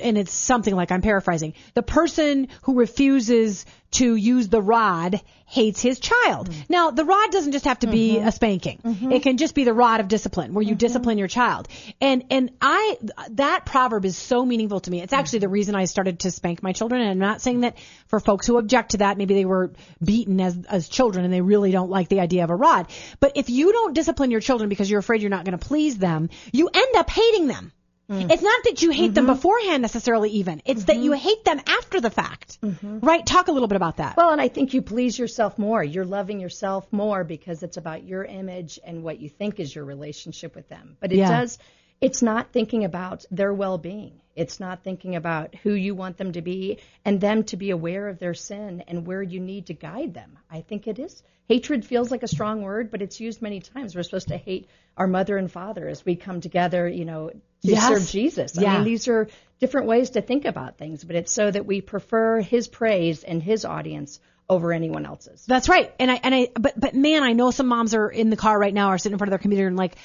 and 0.02 0.18
it's 0.18 0.32
something 0.32 0.74
like 0.74 0.90
I'm 0.90 1.02
paraphrasing. 1.02 1.54
The 1.74 1.84
person 1.84 2.48
who 2.62 2.74
refuses 2.74 3.64
to 3.90 4.14
use 4.14 4.48
the 4.48 4.60
rod 4.60 5.20
hates 5.48 5.80
his 5.80 5.98
child. 5.98 6.50
Mm-hmm. 6.50 6.60
Now, 6.68 6.90
the 6.90 7.06
rod 7.06 7.30
doesn't 7.30 7.52
just 7.52 7.64
have 7.64 7.78
to 7.78 7.86
be 7.86 8.16
mm-hmm. 8.16 8.28
a 8.28 8.32
spanking. 8.32 8.80
Mm-hmm. 8.84 9.12
It 9.12 9.22
can 9.22 9.38
just 9.38 9.54
be 9.54 9.64
the 9.64 9.72
rod 9.72 10.00
of 10.00 10.08
discipline 10.08 10.52
where 10.52 10.62
you 10.62 10.74
discipline 10.74 11.16
your 11.16 11.28
child. 11.28 11.68
And 12.02 12.24
and 12.30 12.50
I 12.60 12.98
that 13.30 13.64
proverb 13.64 14.04
is 14.04 14.18
so 14.18 14.44
meaningful 14.44 14.80
to 14.80 14.90
me. 14.90 15.00
It's 15.00 15.14
actually 15.14 15.38
the 15.40 15.48
reason 15.48 15.74
I 15.74 15.86
started 15.86 16.20
to 16.20 16.30
spank 16.30 16.62
my 16.62 16.72
children 16.72 17.00
and 17.00 17.10
I'm 17.10 17.18
not 17.18 17.40
saying 17.40 17.60
that 17.60 17.78
for 18.08 18.20
folks 18.20 18.46
who 18.46 18.58
object 18.58 18.90
to 18.90 18.98
that 18.98 19.16
maybe 19.16 19.34
they 19.34 19.46
were 19.46 19.72
beaten 20.04 20.38
as 20.40 20.58
as 20.68 20.88
children 20.88 21.24
and 21.24 21.32
they 21.32 21.40
really 21.40 21.70
don't 21.70 21.90
like 21.90 22.08
the 22.08 22.20
idea 22.20 22.44
of 22.44 22.50
a 22.50 22.56
rod. 22.56 22.88
But 23.18 23.32
if 23.36 23.48
you 23.48 23.72
don't 23.72 23.94
discipline 23.94 24.30
your 24.30 24.40
children 24.40 24.68
because 24.68 24.90
you're 24.90 25.00
afraid 25.00 25.22
you're 25.22 25.30
not 25.30 25.46
going 25.46 25.58
to 25.58 25.66
please 25.66 25.96
them, 25.96 26.28
you 26.52 26.68
end 26.72 26.96
up 26.96 27.08
hating 27.08 27.46
them. 27.46 27.72
Mm-hmm. 28.10 28.30
It's 28.30 28.42
not 28.42 28.64
that 28.64 28.80
you 28.80 28.90
hate 28.90 29.14
them 29.14 29.26
mm-hmm. 29.26 29.34
beforehand 29.34 29.82
necessarily 29.82 30.30
even. 30.30 30.62
It's 30.64 30.84
that 30.84 30.96
you 30.96 31.10
mm-hmm. 31.10 31.20
hate 31.20 31.44
them 31.44 31.60
after 31.66 32.00
the 32.00 32.10
fact. 32.10 32.58
Right? 32.82 33.24
Talk 33.24 33.48
a 33.48 33.52
little 33.52 33.68
bit 33.68 33.76
about 33.76 33.98
that. 33.98 34.16
Well, 34.16 34.30
and 34.30 34.40
I 34.40 34.48
think 34.48 34.72
you 34.72 34.80
please 34.80 35.18
yourself 35.18 35.58
more. 35.58 35.84
You're 35.84 36.06
loving 36.06 36.40
yourself 36.40 36.90
more 36.90 37.22
because 37.22 37.62
it's 37.62 37.76
about 37.76 38.04
your 38.04 38.24
image 38.24 38.78
and 38.82 39.02
what 39.02 39.20
you 39.20 39.28
think 39.28 39.60
is 39.60 39.74
your 39.74 39.84
relationship 39.84 40.54
with 40.54 40.68
them. 40.68 40.96
But 41.00 41.12
it 41.12 41.18
Yeah. 41.18 41.40
does, 41.40 41.58
it's 42.00 42.22
not 42.22 42.52
thinking 42.52 42.84
about 42.84 43.24
their 43.30 43.52
well 43.52 43.78
being. 43.78 44.12
It's 44.36 44.60
not 44.60 44.84
thinking 44.84 45.16
about 45.16 45.56
who 45.56 45.72
you 45.72 45.96
want 45.96 46.16
them 46.16 46.30
to 46.32 46.42
be 46.42 46.78
and 47.04 47.20
them 47.20 47.42
to 47.44 47.56
be 47.56 47.70
aware 47.70 48.06
of 48.08 48.20
their 48.20 48.34
sin 48.34 48.84
and 48.86 49.04
where 49.04 49.22
you 49.22 49.40
need 49.40 49.66
to 49.66 49.74
guide 49.74 50.14
them. 50.14 50.38
I 50.48 50.60
think 50.60 50.86
it 50.86 51.00
is. 51.00 51.22
Hatred 51.48 51.84
feels 51.84 52.10
like 52.12 52.22
a 52.22 52.28
strong 52.28 52.62
word, 52.62 52.90
but 52.92 53.02
it's 53.02 53.18
used 53.18 53.42
many 53.42 53.58
times. 53.58 53.96
We're 53.96 54.04
supposed 54.04 54.28
to 54.28 54.36
hate 54.36 54.68
our 54.96 55.08
mother 55.08 55.36
and 55.36 55.50
father 55.50 55.88
as 55.88 56.04
we 56.04 56.14
come 56.14 56.40
together, 56.40 56.86
you 56.86 57.04
know, 57.04 57.30
to 57.30 57.40
Yes. 57.62 57.88
serve 57.88 58.06
Jesus. 58.08 58.52
Yeah. 58.56 58.72
I 58.72 58.76
mean, 58.76 58.84
these 58.84 59.08
are 59.08 59.28
different 59.58 59.88
ways 59.88 60.10
to 60.10 60.22
think 60.22 60.44
about 60.44 60.78
things, 60.78 61.02
but 61.02 61.16
it's 61.16 61.32
so 61.32 61.50
that 61.50 61.66
we 61.66 61.80
prefer 61.80 62.40
his 62.40 62.68
praise 62.68 63.24
and 63.24 63.42
his 63.42 63.64
audience 63.64 64.20
over 64.48 64.72
anyone 64.72 65.04
else's. 65.04 65.44
That's 65.46 65.68
right. 65.68 65.92
And 65.98 66.10
I 66.12 66.20
and 66.22 66.34
I 66.34 66.48
but 66.54 66.78
but 66.78 66.94
man, 66.94 67.22
I 67.24 67.32
know 67.32 67.50
some 67.50 67.66
moms 67.66 67.94
are 67.94 68.08
in 68.08 68.30
the 68.30 68.36
car 68.36 68.56
right 68.58 68.72
now 68.72 68.92
or 68.92 68.98
sitting 68.98 69.14
in 69.14 69.18
front 69.18 69.28
of 69.28 69.32
their 69.32 69.38
computer 69.38 69.66
and 69.66 69.76
like 69.76 69.96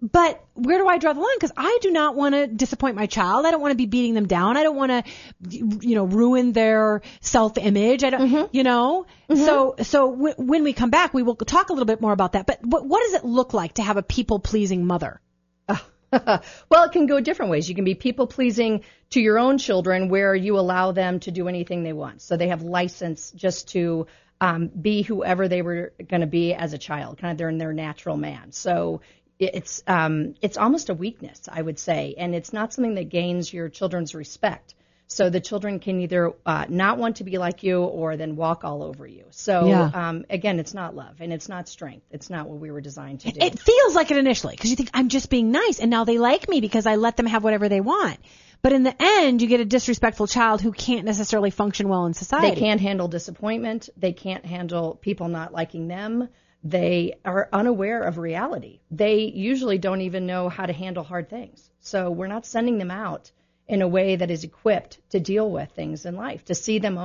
but 0.00 0.44
where 0.54 0.78
do 0.78 0.86
I 0.86 0.98
draw 0.98 1.12
the 1.12 1.20
line? 1.20 1.36
Because 1.36 1.52
I 1.56 1.78
do 1.82 1.90
not 1.90 2.14
want 2.14 2.34
to 2.34 2.46
disappoint 2.46 2.94
my 2.94 3.06
child. 3.06 3.46
I 3.46 3.50
don't 3.50 3.60
want 3.60 3.72
to 3.72 3.76
be 3.76 3.86
beating 3.86 4.14
them 4.14 4.26
down. 4.26 4.56
I 4.56 4.62
don't 4.62 4.76
want 4.76 4.92
to, 4.92 5.02
you 5.50 5.94
know, 5.96 6.04
ruin 6.04 6.52
their 6.52 7.02
self-image. 7.20 8.04
I 8.04 8.10
don't, 8.10 8.54
you 8.54 8.62
know. 8.62 9.06
So, 9.34 9.74
so 9.82 10.10
w- 10.12 10.34
when 10.38 10.62
we 10.62 10.72
come 10.72 10.90
back, 10.90 11.12
we 11.14 11.22
will 11.24 11.34
talk 11.34 11.70
a 11.70 11.72
little 11.72 11.86
bit 11.86 12.00
more 12.00 12.12
about 12.12 12.32
that. 12.32 12.46
But 12.46 12.64
what, 12.64 12.86
what 12.86 13.02
does 13.02 13.14
it 13.14 13.24
look 13.24 13.54
like 13.54 13.74
to 13.74 13.82
have 13.82 13.96
a 13.96 14.02
people-pleasing 14.02 14.86
mother? 14.86 15.20
well, 16.12 16.84
it 16.84 16.92
can 16.92 17.06
go 17.06 17.20
different 17.20 17.50
ways. 17.50 17.68
You 17.68 17.74
can 17.74 17.84
be 17.84 17.94
people 17.94 18.26
pleasing 18.26 18.84
to 19.10 19.20
your 19.20 19.38
own 19.38 19.58
children 19.58 20.08
where 20.08 20.34
you 20.34 20.58
allow 20.58 20.92
them 20.92 21.20
to 21.20 21.30
do 21.30 21.48
anything 21.48 21.82
they 21.82 21.92
want. 21.92 22.22
So 22.22 22.36
they 22.36 22.48
have 22.48 22.62
license 22.62 23.30
just 23.32 23.68
to 23.70 24.06
um, 24.40 24.68
be 24.68 25.02
whoever 25.02 25.48
they 25.48 25.62
were 25.62 25.92
going 26.08 26.20
to 26.20 26.26
be 26.26 26.54
as 26.54 26.72
a 26.72 26.78
child, 26.78 27.18
kind 27.18 27.32
of 27.32 27.38
they're 27.38 27.48
in 27.48 27.58
their 27.58 27.72
natural 27.72 28.16
man. 28.16 28.52
So 28.52 29.00
it's 29.38 29.82
um, 29.86 30.34
it's 30.42 30.56
almost 30.56 30.88
a 30.88 30.94
weakness, 30.94 31.48
I 31.50 31.62
would 31.62 31.78
say, 31.78 32.14
and 32.18 32.34
it's 32.34 32.52
not 32.52 32.72
something 32.72 32.94
that 32.94 33.08
gains 33.08 33.52
your 33.52 33.68
children's 33.68 34.14
respect. 34.14 34.74
So 35.10 35.30
the 35.30 35.40
children 35.40 35.80
can 35.80 36.00
either 36.02 36.34
uh, 36.44 36.66
not 36.68 36.98
want 36.98 37.16
to 37.16 37.24
be 37.24 37.38
like 37.38 37.62
you 37.62 37.82
or 37.82 38.18
then 38.18 38.36
walk 38.36 38.62
all 38.62 38.82
over 38.82 39.06
you. 39.06 39.24
So 39.30 39.66
Yeah. 39.66 39.90
um, 39.94 40.26
again, 40.28 40.60
it's 40.60 40.74
not 40.74 40.94
love 40.94 41.16
and 41.20 41.32
it's 41.32 41.48
not 41.48 41.66
strength. 41.66 42.04
It's 42.10 42.28
not 42.28 42.46
what 42.46 42.58
we 42.58 42.70
were 42.70 42.82
designed 42.82 43.20
to 43.20 43.32
do. 43.32 43.40
It 43.40 43.58
feels 43.58 43.94
like 43.94 44.10
it 44.10 44.18
initially 44.18 44.54
because 44.54 44.68
you 44.68 44.76
think 44.76 44.90
I'm 44.92 45.08
just 45.08 45.30
being 45.30 45.50
nice 45.50 45.80
and 45.80 45.90
now 45.90 46.04
they 46.04 46.18
like 46.18 46.46
me 46.46 46.60
because 46.60 46.86
I 46.86 46.96
let 46.96 47.16
them 47.16 47.24
have 47.24 47.42
whatever 47.42 47.70
they 47.70 47.80
want. 47.80 48.18
But 48.60 48.74
in 48.74 48.82
the 48.82 48.94
end, 49.00 49.40
you 49.40 49.48
get 49.48 49.60
a 49.60 49.64
disrespectful 49.64 50.26
child 50.26 50.60
who 50.60 50.72
can't 50.72 51.06
necessarily 51.06 51.50
function 51.50 51.88
well 51.88 52.04
in 52.04 52.12
society. 52.12 52.56
They 52.56 52.60
can't 52.60 52.80
handle 52.80 53.08
disappointment. 53.08 53.88
They 53.96 54.12
can't 54.12 54.44
handle 54.44 54.96
people 54.96 55.28
not 55.28 55.54
liking 55.54 55.88
them. 55.88 56.28
They 56.70 57.14
are 57.24 57.48
unaware 57.52 58.02
of 58.02 58.18
reality. 58.18 58.80
They 58.90 59.20
usually 59.20 59.78
don't 59.78 60.02
even 60.02 60.26
know 60.26 60.48
how 60.50 60.66
to 60.66 60.72
handle 60.72 61.02
hard 61.02 61.30
things. 61.30 61.70
So 61.80 62.10
we're 62.10 62.26
not 62.26 62.44
sending 62.44 62.76
them 62.76 62.90
out 62.90 63.30
in 63.66 63.80
a 63.80 63.88
way 63.88 64.16
that 64.16 64.30
is 64.30 64.44
equipped 64.44 64.98
to 65.10 65.20
deal 65.20 65.50
with 65.50 65.70
things 65.70 66.04
in 66.04 66.14
life, 66.16 66.44
to 66.46 66.54
see 66.54 66.78
them. 66.78 66.98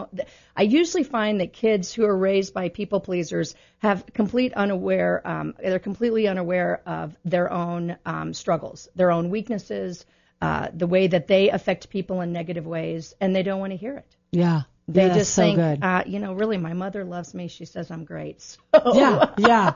I 0.55 0.61
usually 0.63 1.03
find 1.03 1.39
that 1.39 1.53
kids 1.53 1.93
who 1.93 2.03
are 2.05 2.17
raised 2.17 2.53
by 2.53 2.69
people 2.69 2.99
pleasers 2.99 3.55
have 3.79 4.05
complete 4.13 4.53
unaware, 4.53 5.25
um, 5.25 5.55
they're 5.59 5.79
completely 5.79 6.27
unaware 6.27 6.81
of 6.85 7.15
their 7.23 7.51
own 7.51 7.97
um, 8.05 8.33
struggles, 8.33 8.89
their 8.95 9.11
own 9.11 9.29
weaknesses, 9.29 10.05
uh, 10.41 10.67
the 10.73 10.87
way 10.87 11.07
that 11.07 11.27
they 11.27 11.49
affect 11.49 11.89
people 11.89 12.21
in 12.21 12.33
negative 12.33 12.65
ways, 12.65 13.13
and 13.21 13.33
they 13.33 13.43
don't 13.43 13.59
want 13.59 13.71
to 13.71 13.77
hear 13.77 13.95
it. 13.97 14.15
Yeah. 14.31 14.63
They 14.85 15.07
just 15.07 15.33
so 15.33 15.41
think, 15.43 15.55
good. 15.55 15.79
Uh, 15.81 16.03
you 16.05 16.19
know, 16.19 16.33
really, 16.33 16.57
my 16.57 16.73
mother 16.73 17.05
loves 17.05 17.33
me. 17.33 17.47
She 17.47 17.63
says 17.65 17.89
I'm 17.89 18.03
great. 18.03 18.41
So, 18.75 18.95
yeah, 18.95 19.29
yeah. 19.37 19.73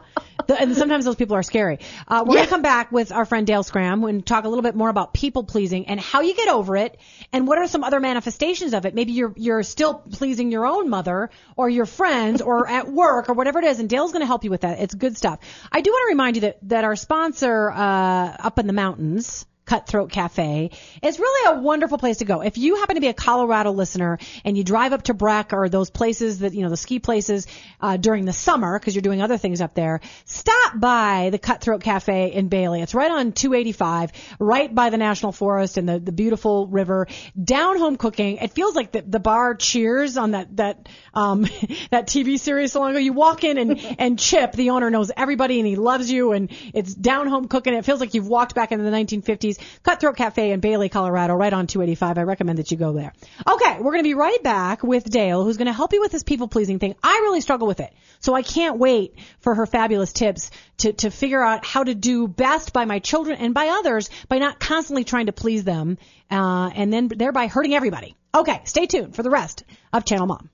The, 0.47 0.59
and 0.59 0.75
sometimes 0.75 1.05
those 1.05 1.15
people 1.15 1.35
are 1.35 1.43
scary. 1.43 1.79
Uh, 2.07 2.23
we're 2.27 2.33
Yeah. 2.35 2.41
gonna 2.41 2.49
come 2.49 2.61
back 2.63 2.91
with 2.91 3.11
our 3.11 3.25
friend 3.25 3.45
Dale 3.47 3.63
Skram 3.63 4.09
and 4.09 4.25
talk 4.25 4.43
a 4.43 4.49
little 4.49 4.63
bit 4.63 4.75
more 4.75 4.89
about 4.89 5.13
people 5.13 5.43
pleasing 5.43 5.87
and 5.87 5.99
how 5.99 6.21
you 6.21 6.35
get 6.35 6.49
over 6.49 6.75
it, 6.75 6.97
and 7.31 7.47
what 7.47 7.57
are 7.59 7.67
some 7.67 7.83
other 7.83 7.99
manifestations 7.99 8.73
of 8.73 8.85
it. 8.85 8.95
Maybe 8.95 9.11
you're 9.13 9.33
you're 9.37 9.63
still 9.63 9.93
pleasing 9.93 10.51
your 10.51 10.65
own 10.65 10.89
mother 10.89 11.29
or 11.55 11.69
your 11.69 11.85
friends 11.85 12.41
or 12.41 12.67
at 12.67 12.89
work 12.91 13.29
or 13.29 13.33
whatever 13.33 13.59
it 13.59 13.65
is, 13.65 13.79
and 13.79 13.87
Dale's 13.87 14.11
gonna 14.11 14.25
help 14.25 14.43
you 14.43 14.49
with 14.49 14.61
that. 14.61 14.79
It's 14.79 14.95
good 14.95 15.15
stuff. 15.15 15.39
I 15.71 15.81
do 15.81 15.91
want 15.91 16.07
to 16.09 16.13
remind 16.13 16.35
you 16.37 16.41
that 16.41 16.57
that 16.63 16.83
our 16.83 16.95
sponsor 16.97 17.69
uh, 17.69 18.35
up 18.39 18.59
in 18.59 18.67
the 18.67 18.73
mountains. 18.73 19.45
Cutthroat 19.67 20.11
Cafe 20.11 20.71
is 21.03 21.19
really 21.19 21.57
a 21.57 21.61
wonderful 21.61 21.97
place 21.97 22.17
to 22.17 22.25
go. 22.25 22.41
If 22.41 22.57
you 22.57 22.77
happen 22.77 22.95
to 22.95 23.01
be 23.01 23.07
a 23.07 23.13
Colorado 23.13 23.71
listener 23.71 24.17
and 24.43 24.57
you 24.57 24.63
drive 24.63 24.93
up 24.93 25.03
to 25.03 25.13
Breck 25.13 25.53
or 25.53 25.67
those 25.69 25.89
places 25.89 26.39
that, 26.39 26.53
you 26.53 26.63
know, 26.63 26.69
the 26.69 26.77
ski 26.77 26.99
places, 26.99 27.47
uh, 27.81 27.97
during 27.97 28.25
the 28.25 28.33
summer 28.33 28.79
because 28.79 28.95
you're 28.95 29.01
doing 29.01 29.21
other 29.21 29.37
things 29.37 29.59
up 29.59 29.73
there, 29.73 29.99
stop 30.25 30.79
by 30.79 31.29
the 31.31 31.37
Cutthroat 31.37 31.83
Cafe 31.83 32.31
in 32.31 32.47
Bailey. 32.47 32.81
It's 32.81 32.95
right 32.95 33.11
on 33.11 33.33
285, 33.33 34.13
right 34.39 34.73
by 34.73 34.89
the 34.89 34.97
National 34.97 35.33
Forest 35.33 35.77
and 35.77 35.87
the, 35.87 35.99
the 35.99 36.13
beautiful 36.13 36.67
river. 36.67 37.07
Down 37.41 37.77
home 37.77 37.97
cooking. 37.97 38.37
It 38.37 38.53
feels 38.53 38.73
like 38.73 38.93
the, 38.93 39.01
the 39.01 39.19
bar 39.19 39.53
cheers 39.53 40.15
on 40.15 40.31
that, 40.31 40.55
that, 40.55 40.87
um, 41.13 41.41
that 41.91 42.07
TV 42.07 42.39
series 42.39 42.71
so 42.71 42.79
long 42.79 42.91
ago. 42.91 42.99
You 42.99 43.13
walk 43.13 43.43
in 43.43 43.57
and, 43.57 43.79
and 43.99 44.17
Chip, 44.17 44.53
the 44.53 44.69
owner, 44.69 44.89
knows 44.89 45.11
everybody 45.15 45.59
and 45.59 45.67
he 45.67 45.75
loves 45.75 46.09
you 46.09 46.31
and 46.31 46.49
it's 46.73 46.95
down 46.95 47.27
home 47.27 47.49
cooking. 47.49 47.73
It 47.73 47.83
feels 47.83 47.99
like 47.99 48.13
you've 48.13 48.27
walked 48.27 48.55
back 48.55 48.71
into 48.71 48.85
the 48.85 48.91
1950s. 48.91 49.56
Cutthroat 49.83 50.15
Cafe 50.15 50.51
in 50.51 50.59
Bailey, 50.59 50.89
Colorado, 50.89 51.33
right 51.33 51.51
on 51.51 51.67
285. 51.67 52.17
I 52.17 52.23
recommend 52.23 52.59
that 52.59 52.71
you 52.71 52.77
go 52.77 52.93
there. 52.93 53.13
Okay, 53.47 53.77
we're 53.77 53.91
going 53.91 54.03
to 54.03 54.09
be 54.09 54.13
right 54.13 54.41
back 54.43 54.83
with 54.83 55.09
Dale, 55.09 55.43
who's 55.43 55.57
going 55.57 55.67
to 55.67 55.73
help 55.73 55.93
you 55.93 56.01
with 56.01 56.11
this 56.11 56.23
people 56.23 56.47
pleasing 56.47 56.79
thing. 56.79 56.95
I 57.03 57.19
really 57.23 57.41
struggle 57.41 57.67
with 57.67 57.79
it. 57.79 57.93
So 58.19 58.33
I 58.33 58.41
can't 58.41 58.77
wait 58.77 59.15
for 59.39 59.55
her 59.55 59.65
fabulous 59.65 60.13
tips 60.13 60.51
to, 60.77 60.93
to 60.93 61.11
figure 61.11 61.43
out 61.43 61.65
how 61.65 61.83
to 61.83 61.93
do 61.93 62.27
best 62.27 62.73
by 62.73 62.85
my 62.85 62.99
children 62.99 63.37
and 63.39 63.53
by 63.53 63.67
others 63.67 64.09
by 64.27 64.39
not 64.39 64.59
constantly 64.59 65.03
trying 65.03 65.27
to 65.27 65.33
please 65.33 65.63
them, 65.63 65.97
uh, 66.31 66.71
and 66.73 66.91
then 66.91 67.07
thereby 67.07 67.47
hurting 67.47 67.73
everybody. 67.73 68.15
Okay, 68.33 68.61
stay 68.65 68.85
tuned 68.85 69.15
for 69.15 69.23
the 69.23 69.29
rest 69.29 69.63
of 69.93 70.05
Channel 70.05 70.27
Mom. 70.27 70.49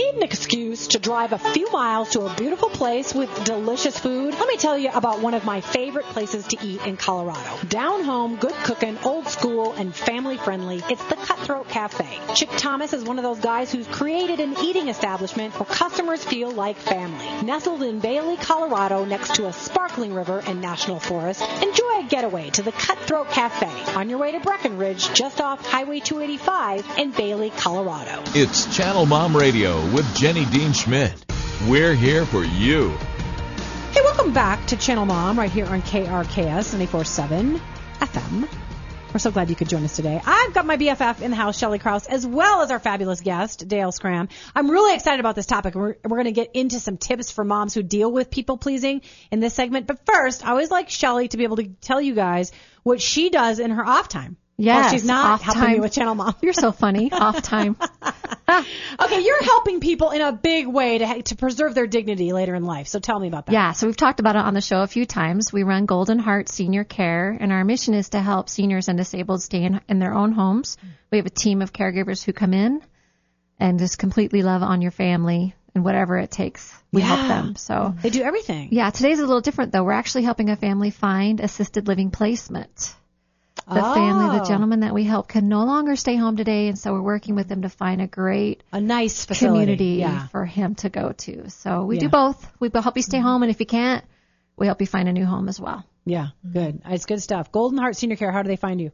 Need 0.00 0.14
an 0.14 0.22
excuse 0.22 0.88
to 0.88 0.98
drive 0.98 1.34
a 1.34 1.38
few 1.38 1.70
miles 1.72 2.08
to 2.10 2.22
a 2.22 2.34
beautiful 2.34 2.70
place 2.70 3.14
with 3.14 3.28
delicious 3.44 3.98
food? 3.98 4.32
Let 4.32 4.48
me 4.48 4.56
tell 4.56 4.78
you 4.78 4.88
about 4.88 5.20
one 5.20 5.34
of 5.34 5.44
my 5.44 5.60
favorite 5.60 6.06
places 6.06 6.46
to 6.48 6.66
eat 6.66 6.80
in 6.86 6.96
Colorado. 6.96 7.58
Down 7.68 8.02
home, 8.04 8.36
good 8.36 8.54
cooking, 8.64 8.96
old 9.04 9.28
school, 9.28 9.74
and 9.74 9.94
family 9.94 10.38
friendly. 10.38 10.82
It's 10.88 11.04
the 11.04 11.16
Cutthroat 11.16 11.68
Cafe. 11.68 12.18
Chick 12.34 12.48
Thomas 12.56 12.94
is 12.94 13.04
one 13.04 13.18
of 13.18 13.24
those 13.24 13.40
guys 13.40 13.70
who's 13.70 13.86
created 13.88 14.40
an 14.40 14.56
eating 14.62 14.88
establishment 14.88 15.52
where 15.60 15.66
customers 15.66 16.24
feel 16.24 16.50
like 16.50 16.78
family. 16.78 17.26
Nestled 17.42 17.82
in 17.82 18.00
Bailey, 18.00 18.38
Colorado, 18.38 19.04
next 19.04 19.34
to 19.34 19.48
a 19.48 19.52
sparkling 19.52 20.14
river 20.14 20.42
and 20.46 20.62
national 20.62 20.98
forest, 20.98 21.42
enjoy 21.62 21.98
a 21.98 22.06
getaway 22.08 22.48
to 22.50 22.62
the 22.62 22.72
Cutthroat 22.72 23.28
Cafe 23.28 23.68
on 23.94 24.08
your 24.08 24.18
way 24.18 24.32
to 24.32 24.40
Breckenridge, 24.40 25.12
just 25.12 25.42
off 25.42 25.66
Highway 25.66 26.00
285 26.00 26.98
in 26.98 27.10
Bailey, 27.10 27.50
Colorado. 27.50 28.22
It's 28.28 28.74
Channel 28.74 29.04
Mom 29.04 29.36
Radio 29.36 29.89
with 29.92 30.14
Jenny 30.14 30.44
Dean 30.46 30.72
Schmidt. 30.72 31.24
We're 31.68 31.94
here 31.94 32.24
for 32.24 32.44
you. 32.44 32.90
Hey, 33.92 34.00
welcome 34.02 34.32
back 34.32 34.64
to 34.68 34.76
Channel 34.76 35.06
Mom 35.06 35.38
right 35.38 35.50
here 35.50 35.66
on 35.66 35.82
KRKS 35.82 36.74
94.7 36.74 37.60
FM. 37.98 38.48
We're 39.12 39.18
so 39.18 39.32
glad 39.32 39.50
you 39.50 39.56
could 39.56 39.68
join 39.68 39.82
us 39.82 39.96
today. 39.96 40.20
I've 40.24 40.54
got 40.54 40.66
my 40.66 40.76
BFF 40.76 41.20
in 41.20 41.32
the 41.32 41.36
house, 41.36 41.58
Shelly 41.58 41.80
Krause, 41.80 42.06
as 42.06 42.24
well 42.24 42.62
as 42.62 42.70
our 42.70 42.78
fabulous 42.78 43.20
guest, 43.20 43.66
Dale 43.66 43.90
Skram. 43.90 44.30
I'm 44.54 44.70
really 44.70 44.94
excited 44.94 45.18
about 45.18 45.34
this 45.34 45.46
topic. 45.46 45.74
We're, 45.74 45.96
we're 46.04 46.16
going 46.16 46.26
to 46.26 46.32
get 46.32 46.52
into 46.54 46.78
some 46.78 46.96
tips 46.96 47.32
for 47.32 47.42
moms 47.42 47.74
who 47.74 47.82
deal 47.82 48.12
with 48.12 48.30
people 48.30 48.56
pleasing 48.56 49.02
in 49.32 49.40
this 49.40 49.54
segment. 49.54 49.88
But 49.88 50.06
first, 50.06 50.46
I 50.46 50.50
always 50.50 50.70
like 50.70 50.90
Shelly 50.90 51.26
to 51.28 51.36
be 51.36 51.42
able 51.42 51.56
to 51.56 51.66
tell 51.80 52.00
you 52.00 52.14
guys 52.14 52.52
what 52.84 53.02
she 53.02 53.30
does 53.30 53.58
in 53.58 53.72
her 53.72 53.84
off 53.84 54.08
time. 54.08 54.36
While 54.66 54.90
she's 54.90 55.04
not 55.04 55.24
off 55.24 55.42
helping 55.42 55.62
me 55.62 55.68
time. 55.74 55.80
with 55.80 55.92
Channel 55.92 56.14
Mom. 56.14 56.34
You're 56.42 56.52
so 56.52 56.72
funny. 56.72 57.10
Off 57.12 57.42
time. 57.42 57.76
Okay, 59.00 59.20
you're 59.22 59.42
helping 59.44 59.78
people 59.80 60.10
in 60.10 60.20
a 60.20 60.32
big 60.32 60.66
way 60.66 60.98
to 60.98 61.22
to 61.22 61.36
preserve 61.36 61.74
their 61.74 61.86
dignity 61.86 62.32
later 62.32 62.54
in 62.56 62.64
life. 62.64 62.88
So 62.88 62.98
tell 62.98 63.18
me 63.18 63.28
about 63.28 63.46
that. 63.46 63.52
Yeah, 63.52 63.72
so 63.72 63.86
we've 63.86 63.96
talked 63.96 64.18
about 64.20 64.34
it 64.36 64.40
on 64.40 64.54
the 64.54 64.60
show 64.60 64.82
a 64.82 64.86
few 64.88 65.06
times. 65.06 65.52
We 65.52 65.62
run 65.62 65.86
Golden 65.86 66.18
Heart 66.18 66.48
Senior 66.48 66.82
Care, 66.84 67.36
and 67.40 67.52
our 67.52 67.64
mission 67.64 67.94
is 67.94 68.10
to 68.10 68.20
help 68.20 68.48
seniors 68.48 68.88
and 68.88 68.98
disabled 68.98 69.40
stay 69.42 69.62
in, 69.62 69.80
in 69.88 70.00
their 70.00 70.12
own 70.12 70.32
homes. 70.32 70.76
We 71.12 71.18
have 71.18 71.26
a 71.26 71.30
team 71.30 71.62
of 71.62 71.72
caregivers 71.72 72.24
who 72.24 72.32
come 72.32 72.52
in 72.52 72.82
and 73.60 73.78
just 73.78 73.98
completely 73.98 74.42
love 74.42 74.62
on 74.64 74.82
your 74.82 74.90
family 74.90 75.54
and 75.74 75.84
whatever 75.84 76.18
it 76.18 76.30
takes. 76.32 76.72
We 76.92 77.02
help 77.02 77.28
them. 77.28 77.54
So, 77.56 77.94
They 78.02 78.10
do 78.10 78.22
everything. 78.22 78.68
yeah, 78.72 78.90
today's 78.90 79.20
a 79.20 79.26
little 79.26 79.40
different 79.40 79.70
though. 79.72 79.84
We're 79.84 79.92
actually 79.92 80.24
helping 80.24 80.50
a 80.50 80.56
family 80.56 80.90
find 80.90 81.38
assisted 81.40 81.86
living 81.86 82.10
placement. 82.10 82.94
The 83.68 83.80
family, 83.82 84.36
the 84.36 84.42
Oh. 84.42 84.48
gentleman 84.48 84.80
that 84.80 84.92
we 84.94 85.04
help, 85.04 85.28
can 85.28 85.48
no 85.48 85.64
longer 85.64 85.94
stay 85.96 86.16
home 86.16 86.36
today, 86.36 86.68
and 86.68 86.78
so 86.78 86.92
we're 86.92 87.02
working 87.02 87.34
with 87.36 87.48
them 87.48 87.62
to 87.62 87.68
find 87.68 88.00
a 88.02 88.06
great 88.06 88.62
A 88.72 88.80
nice 88.80 89.24
facility. 89.24 89.60
community 89.60 89.96
Yeah. 90.00 90.26
for 90.28 90.44
him 90.44 90.74
to 90.76 90.88
go 90.88 91.12
to. 91.12 91.50
So 91.50 91.84
we 91.84 91.96
Yeah. 91.96 92.00
do 92.02 92.08
both. 92.08 92.50
We 92.58 92.70
help 92.72 92.96
you 92.96 93.02
stay 93.02 93.18
home, 93.20 93.42
and 93.42 93.50
if 93.50 93.60
you 93.60 93.66
can't, 93.66 94.04
we 94.56 94.66
help 94.66 94.80
you 94.80 94.86
find 94.86 95.08
a 95.08 95.12
new 95.12 95.26
home 95.26 95.48
as 95.48 95.60
well. 95.60 95.84
Yeah, 96.04 96.28
good. 96.50 96.80
It's 96.86 97.06
good 97.06 97.22
stuff. 97.22 97.52
Golden 97.52 97.78
Heart 97.78 97.96
Senior 97.96 98.16
Care. 98.16 98.32
How 98.32 98.42
do 98.42 98.48
they 98.48 98.56
find 98.56 98.80
you? 98.80 98.90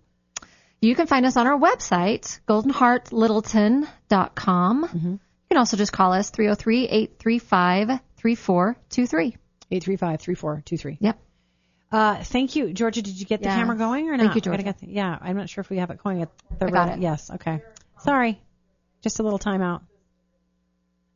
You 0.82 0.94
can 0.94 1.06
find 1.06 1.25
us 1.25 1.37
on 1.38 1.46
our 1.46 1.58
website, 1.58 2.38
goldenheartlittleton.com. 2.46 4.85
Mm-hmm. 4.88 5.11
You 5.12 5.18
can 5.50 5.58
also 5.58 5.76
just 5.76 5.92
call 5.92 6.12
us 6.12 6.30
303 6.30 6.87
835 6.88 8.00
3423. 8.16 9.37
835 9.70 10.20
3423. 10.20 10.99
Yep. 11.00 11.18
Uh, 11.93 12.23
thank 12.25 12.57
you, 12.57 12.73
Georgia. 12.73 13.00
Did 13.02 13.19
you 13.19 13.26
get 13.26 13.40
the 13.43 13.49
camera 13.49 13.76
going 13.76 14.09
or 14.09 14.16
not? 14.16 14.25
Thank 14.25 14.35
you, 14.37 14.40
Georgia. 14.40 14.62
get 14.62 14.78
the- 14.81 14.88
yeah, 14.88 15.16
I'm 15.21 15.37
not 15.37 15.49
sure 15.49 15.62
if 15.62 15.71
we 15.71 15.78
have 15.78 15.90
it 15.90 16.02
going 16.02 16.23
at 16.23 16.31
the 16.59 16.66
I 16.66 16.71
got 16.71 16.88
right- 16.88 16.99
it. 16.99 17.02
Yes. 17.02 17.31
Okay. 17.31 17.62
Sorry. 18.00 18.40
Just 19.02 19.21
a 19.21 19.23
little 19.23 19.38
timeout. 19.38 19.83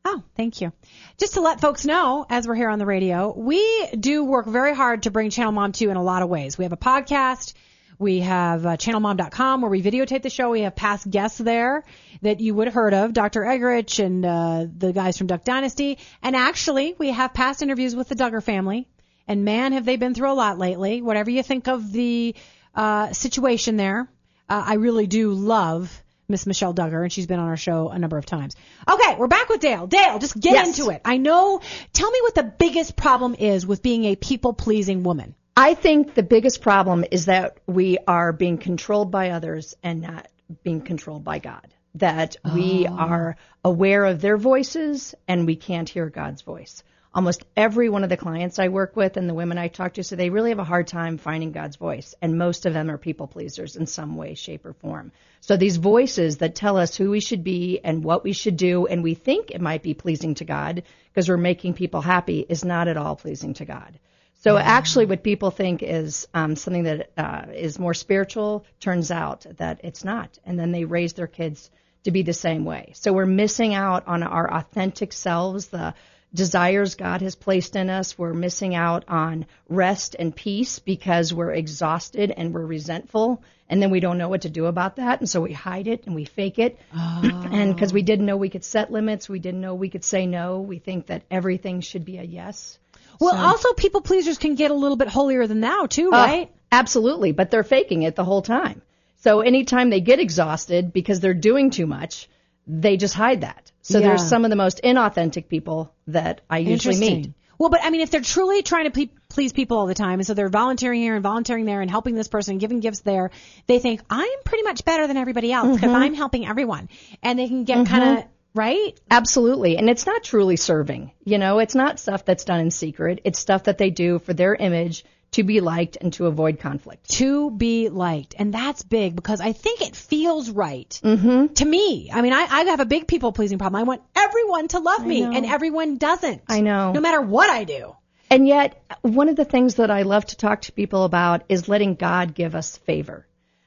Oh, 0.05 0.23
thank 0.37 0.61
you. 0.61 0.73
Just 1.19 1.35
to 1.35 1.41
let 1.41 1.61
folks 1.61 1.85
know, 1.85 2.25
as 2.31 2.49
we're 2.49 2.55
here 2.55 2.71
on 2.71 2.79
the 2.79 2.87
radio, 2.87 3.35
we 3.37 3.89
do 3.99 4.25
work 4.25 4.47
very 4.47 4.75
hard 4.75 5.03
to 5.03 5.11
bring 5.11 5.29
Channel 5.31 5.53
Mom 5.53 5.73
to 5.73 5.85
you 5.85 5.91
in 5.91 5.97
a 5.97 6.03
lot 6.03 6.23
of 6.23 6.29
ways. 6.31 6.57
We 6.57 6.65
have 6.65 6.73
a 6.73 6.77
podcast. 6.79 7.53
We 7.99 8.21
have 8.21 8.65
uh, 8.65 8.77
channelmom.com 8.79 9.61
where 9.61 9.71
we 9.71 9.83
videotape 9.83 10.23
the 10.23 10.31
show. 10.31 10.49
We 10.51 10.63
have 10.63 10.75
past 10.75 11.11
guests 11.11 11.37
there 11.37 11.85
that 12.23 12.41
you 12.41 12.55
would 12.55 12.67
have 12.67 12.73
heard 12.73 12.95
of, 12.95 13.13
Dr. 13.13 13.43
Eggerichs 13.43 14.03
and 14.03 14.25
uh, 14.25 14.67
the 14.75 14.95
guys 14.95 15.19
from 15.19 15.27
Duck 15.27 15.45
Dynasty. 15.45 15.99
And 16.23 16.35
actually, 16.35 16.95
we 16.99 17.11
have 17.11 17.35
past 17.35 17.61
interviews 17.63 17.95
with 17.95 18.09
the 18.09 18.15
Duggar 18.15 18.43
family. 18.43 18.89
And 19.31 19.45
man, 19.45 19.75
have 19.75 19.85
they 19.85 19.95
been 19.95 20.13
through 20.13 20.33
a 20.33 20.35
lot 20.35 20.59
lately. 20.59 21.03
Whatever 21.03 21.31
you 21.31 21.45
think 21.45 21.69
of 21.69 21.93
the 21.93 22.35
uh, 22.75 23.13
situation 23.13 23.77
there, 23.77 24.09
uh, 24.49 24.65
I 24.67 24.75
really 24.75 25.07
do 25.07 25.31
love 25.31 26.03
Miss 26.27 26.49
Michelle 26.49 26.75
Duggar, 26.75 27.05
and 27.05 27.13
she's 27.13 27.29
been 27.29 27.39
on 27.39 27.47
our 27.47 27.57
show 27.57 27.91
a 27.91 27.99
number 28.01 28.19
of 28.19 28.27
times. 28.27 28.57
Okay, 28.91 29.15
we're 29.17 29.29
back 29.29 29.49
with 29.49 29.61
Dale. 29.61 29.87
Dale, 29.87 30.19
just 30.19 30.35
get 30.35 30.55
Yes. 30.55 30.77
into 30.77 30.91
it. 30.91 31.03
I 31.05 31.19
know. 31.19 31.61
Tell 31.93 32.11
me 32.11 32.19
what 32.23 32.35
the 32.35 32.43
biggest 32.43 32.97
problem 32.97 33.37
is 33.39 33.65
with 33.65 33.85
being 33.85 34.05
a 34.07 34.17
people 34.17 34.53
pleasing 34.53 35.05
woman. 35.05 35.37
I 35.57 35.75
think 35.75 36.15
the 36.15 36.25
biggest 36.25 36.61
problem 36.61 37.05
is 37.09 37.27
that 37.27 37.59
we 37.69 37.99
are 38.09 38.33
being 38.33 38.59
controlled 38.59 39.13
by 39.13 39.31
others 39.31 39.77
and 39.81 40.01
not 40.01 40.27
being 40.65 40.81
controlled 40.81 41.23
by 41.23 41.39
God. 41.39 41.69
That 41.95 42.35
we 42.53 42.89
are 42.89 43.37
aware 43.65 44.05
of 44.07 44.21
their 44.21 44.37
voices 44.37 45.15
and 45.29 45.47
we 45.47 45.55
can't 45.55 45.89
hear 45.89 46.11
God's 46.11 46.43
voice. 46.43 46.83
Almost 47.13 47.45
every 47.57 47.89
one 47.89 48.05
of 48.05 48.09
the 48.09 48.17
clients 48.17 48.61
I 48.61 48.69
work 48.69 48.95
with 48.95 49.17
and 49.17 49.29
the 49.29 49.35
women 49.35 49.59
I 49.59 49.67
talk 49.67 49.95
to, 49.95 50.05
so 50.05 50.15
they 50.15 50.31
really 50.31 50.51
have 50.51 50.61
a 50.61 50.65
hard 50.65 50.87
time 50.87 51.19
finding 51.19 51.51
God's 51.51 51.75
voice. 51.75 52.15
And 52.23 52.39
most 52.39 52.67
of 52.67 52.73
them 52.73 52.89
are 52.89 52.99
people 52.99 53.27
pleasers 53.27 53.75
in 53.75 53.87
some 53.87 54.15
way, 54.15 54.35
shape, 54.35 54.65
or 54.65 54.75
form. 54.75 55.11
So 55.41 55.57
these 55.57 55.77
voices 55.77 56.39
that 56.39 56.55
tell 56.55 56.77
us 56.77 56.95
who 56.95 57.11
we 57.11 57.21
should 57.21 57.43
be 57.43 57.81
and 57.83 58.05
what 58.05 58.23
we 58.23 58.33
should 58.33 58.57
do, 58.57 58.87
and 58.87 59.03
we 59.03 59.15
think 59.15 59.51
it 59.51 59.61
might 59.61 59.83
be 59.83 59.95
pleasing 59.95 60.35
to 60.37 60.45
God 60.45 60.85
because 61.13 61.29
we're 61.29 61.37
making 61.37 61.75
people 61.75 62.01
happy, 62.01 62.47
is 62.49 62.65
not 62.65 62.87
at 62.87 62.97
all 62.97 63.17
pleasing 63.17 63.55
to 63.55 63.65
God. 63.65 63.99
So 64.43 64.57
actually, 64.57 65.05
what 65.07 65.23
people 65.23 65.51
think 65.51 65.83
is 65.83 66.27
um, 66.33 66.57
something 66.57 66.85
that 66.85 67.11
uh, 67.19 67.47
is 67.53 67.79
more 67.79 67.93
spiritual 67.93 68.65
turns 68.79 69.11
out 69.11 69.45
that 69.59 69.81
it's 69.85 70.03
not, 70.03 70.39
and 70.47 70.59
then 70.59 70.73
they 70.73 70.85
raise 70.85 71.13
their 71.13 71.27
kids 71.27 71.71
to 72.05 72.11
be 72.11 72.23
the 72.23 72.33
same 72.33 72.65
way. 72.65 72.93
So 72.95 73.13
we're 73.13 73.27
missing 73.27 73.75
out 73.75 74.07
on 74.07 74.23
our 74.23 74.51
authentic 74.51 75.13
selves, 75.13 75.67
the 75.67 75.95
desires 76.35 76.95
God 76.95 77.23
has 77.23 77.35
placed 77.35 77.77
in 77.77 77.91
us. 77.91 78.17
We're 78.19 78.33
missing 78.33 78.75
out 78.75 79.05
on 79.09 79.47
rest 79.69 80.17
and 80.19 80.35
peace 80.35 80.79
because 80.79 81.33
we're 81.35 81.53
exhausted 81.53 82.33
and 82.37 82.55
we're 82.55 82.65
resentful, 82.67 83.43
and 83.69 83.83
then 83.83 83.91
we 83.91 84.01
don't 84.01 84.19
know 84.19 84.29
what 84.29 84.43
to 84.43 84.51
do 84.51 84.67
about 84.67 84.97
that, 84.97 85.21
and 85.21 85.29
so 85.29 85.41
we 85.41 85.53
hide 85.53 85.87
it 85.87 86.05
and 86.07 86.15
we 86.15 86.25
fake 86.25 86.59
it. 86.59 86.79
Oh. 86.95 87.49
and 87.53 87.75
because 87.75 87.93
we 87.93 88.03
didn't 88.03 88.27
know 88.27 88.37
we 88.37 88.49
could 88.49 88.65
set 88.65 88.93
limits, 88.93 89.29
we 89.29 89.39
didn't 89.39 89.61
know 89.61 89.75
we 89.75 89.89
could 89.91 90.05
say 90.05 90.27
no. 90.27 90.61
We 90.61 90.79
think 90.79 91.07
that 91.07 91.23
everything 91.31 91.81
should 91.81 92.05
be 92.05 92.19
a 92.19 92.23
yes. 92.23 92.79
Well, 93.21 93.35
also 93.37 93.73
people 93.75 94.01
pleasers 94.01 94.39
can 94.39 94.55
get 94.55 94.71
a 94.71 94.75
little 94.75 94.97
bit 94.97 95.09
holier 95.09 95.47
than 95.47 95.61
thou 95.61 95.87
too, 95.87 96.09
Oh, 96.13 96.17
right? 96.17 96.51
absolutely, 96.73 97.33
but 97.33 97.51
they're 97.51 97.65
faking 97.65 98.03
it 98.03 98.17
the 98.17 98.25
whole 98.25 98.41
time. 98.43 98.81
So 99.19 99.41
anytime 99.41 99.91
they 99.91 100.01
get 100.01 100.21
exhausted 100.21 100.93
because 100.95 101.21
they're 101.21 101.35
doing 101.35 101.69
too 101.71 101.87
much, 101.87 102.31
they 102.67 102.97
just 102.97 103.13
hide 103.15 103.43
that. 103.43 103.70
So 103.83 103.99
Yeah. 103.99 104.09
there's 104.09 104.29
some 104.29 104.45
of 104.45 104.51
the 104.51 104.57
most 104.57 104.81
inauthentic 104.85 105.49
people 105.49 105.93
that 106.09 106.41
I 106.51 106.59
usually 106.59 106.99
meet. 106.99 107.33
Well, 107.59 107.69
but 107.69 107.81
I 107.83 107.91
mean, 107.91 108.01
if 108.01 108.11
they're 108.11 108.23
truly 108.23 108.63
trying 108.63 108.85
to 108.85 108.91
ple- 108.91 109.15
please 109.29 109.53
people 109.53 109.77
all 109.77 109.87
the 109.87 109.95
time, 109.95 110.19
and 110.19 110.27
so 110.27 110.33
they're 110.33 110.49
volunteering 110.49 111.01
here 111.03 111.15
and 111.15 111.23
volunteering 111.23 111.67
there 111.67 111.83
and 111.83 111.91
helping 111.91 112.15
this 112.15 112.29
person, 112.29 112.57
giving 112.59 112.81
gifts 112.81 113.01
there, 113.01 113.31
they 113.67 113.79
think 113.79 114.01
I'm 114.09 114.29
pretty 114.45 114.65
much 114.65 114.85
better 114.87 115.07
than 115.07 115.17
everybody 115.19 115.53
else 115.53 115.75
because 115.77 115.91
Mm-hmm. 115.91 116.03
I'm 116.03 116.15
helping 116.15 116.47
everyone, 116.47 116.89
and 117.23 117.39
they 117.39 117.49
can 117.49 117.65
get 117.65 117.87
kind 117.87 118.19
of 118.19 118.25
right. 118.55 118.99
Absolutely. 119.11 119.77
And 119.77 119.91
it's 119.91 120.07
not 120.07 120.25
truly 120.25 120.57
serving. 120.57 121.13
You 121.25 121.37
know, 121.39 121.59
it's 121.59 121.75
not 121.75 122.01
stuff 122.01 122.25
that's 122.25 122.45
done 122.45 122.61
in 122.61 122.71
secret. 122.71 123.21
It's 123.25 123.39
stuff 123.39 123.65
that 123.65 123.77
they 123.77 123.91
do 123.91 124.19
for 124.21 124.33
their 124.33 124.55
image 124.55 125.05
to 125.33 125.45
be 125.45 125.61
liked 125.61 125.97
and 126.01 126.13
to 126.15 126.27
avoid 126.27 126.59
conflict. 126.59 127.09
to 127.11 127.51
be 127.51 127.89
liked. 127.89 128.35
And 128.39 128.53
that's 128.53 128.83
big 128.83 129.15
because 129.15 129.41
I 129.41 129.53
think 129.53 129.81
it 129.81 129.95
feels 129.95 130.51
right 130.51 131.01
mm-hmm. 131.03 131.55
to 131.55 131.65
me. 131.65 132.11
I 132.13 132.23
mean, 132.23 132.33
I, 132.33 132.47
I 132.51 132.65
have 132.65 132.81
a 132.81 132.87
big 132.87 133.07
people 133.07 133.33
pleasing 133.33 133.59
problem. 133.59 133.81
I 133.81 133.85
want 133.85 134.03
everyone 134.17 134.69
to 134.69 134.79
love 134.81 135.07
me 135.07 135.23
know. 135.23 135.33
and 135.33 135.47
everyone 135.47 135.99
doesn't. 135.99 136.43
I 136.49 136.61
know. 136.61 136.93
No 136.93 137.01
matter 137.01 137.21
what 137.21 137.49
I 137.49 137.65
do. 137.65 137.95
And 138.31 138.47
yet, 138.47 138.81
one 139.03 139.29
of 139.29 139.37
the 139.37 139.45
things 139.45 139.77
that 139.77 139.91
I 139.91 140.03
love 140.03 140.25
to 140.27 140.37
talk 140.37 140.63
to 140.63 140.73
people 140.73 141.05
about 141.05 141.43
is 141.49 141.69
letting 141.69 141.97
God 141.97 142.35
give 142.35 142.55
us 142.55 142.77
favor. 142.77 143.27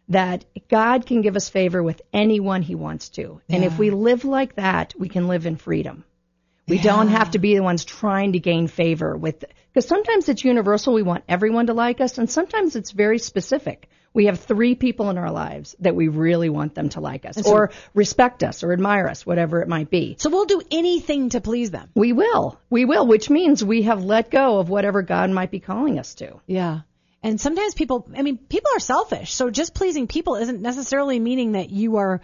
That 0.10 0.46
God 0.70 1.06
can 1.06 1.22
give 1.22 1.36
us 1.36 1.50
favor 1.50 1.84
with 1.84 2.02
anyone 2.14 2.62
He 2.62 2.76
wants 2.76 3.10
to. 3.10 3.42
And 3.50 3.64
if 3.64 3.78
we 3.78 3.90
live 3.90 4.26
like 4.26 4.56
that, 4.56 4.94
we 4.98 5.10
can 5.10 5.28
live 5.28 5.46
in 5.46 5.58
freedom. 5.58 6.06
We 6.68 6.78
don't 6.78 7.10
have 7.10 7.32
to 7.32 7.40
be 7.40 7.56
the 7.56 7.64
ones 7.64 7.84
trying 7.84 8.34
to 8.34 8.40
gain 8.40 8.68
favor 8.68 9.18
with, 9.18 9.44
because 9.72 9.88
sometimes 9.88 10.30
it's 10.30 10.46
universal. 10.46 10.94
We 10.94 11.04
want 11.04 11.26
everyone 11.28 11.68
to 11.68 11.74
like 11.74 12.00
us, 12.00 12.18
and 12.18 12.30
sometimes 12.30 12.76
it's 12.76 12.92
very 12.92 13.20
specific. 13.20 13.90
We 14.14 14.28
have 14.28 14.40
three 14.40 14.76
people 14.76 15.10
in 15.10 15.18
our 15.18 15.32
lives 15.32 15.76
that 15.80 15.96
we 15.96 16.08
really 16.08 16.48
want 16.48 16.76
them 16.76 16.90
to 16.90 17.00
like 17.00 17.26
us, 17.26 17.46
or 17.46 17.72
respect 17.94 18.44
us, 18.44 18.64
or 18.64 18.72
admire 18.72 19.08
us, 19.08 19.26
whatever 19.26 19.62
it 19.62 19.68
might 19.68 19.90
be. 19.90 20.16
So 20.20 20.30
we'll 20.30 20.46
do 20.46 20.62
anything 20.72 21.30
to 21.30 21.42
please 21.42 21.72
them. 21.72 21.90
We 21.96 22.14
will. 22.14 22.60
We 22.70 22.86
will, 22.86 23.08
which 23.08 23.30
means 23.30 23.64
we 23.64 23.82
have 23.84 24.04
let 24.04 24.30
go 24.30 24.60
of 24.60 24.70
whatever 24.70 25.02
God 25.02 25.32
might 25.32 25.52
be 25.52 25.60
calling 25.60 25.98
us 26.00 26.14
to. 26.16 26.40
Yeah. 26.46 26.82
And 27.24 27.42
sometimes 27.42 27.74
people, 27.74 28.08
I 28.16 28.22
mean, 28.22 28.38
people 28.38 28.70
are 28.76 28.80
selfish. 28.80 29.34
So 29.34 29.50
just 29.50 29.74
pleasing 29.74 30.08
people 30.08 30.36
isn't 30.36 30.62
necessarily 30.62 31.20
meaning 31.20 31.54
that 31.54 31.72
you 31.72 31.96
are 31.96 32.22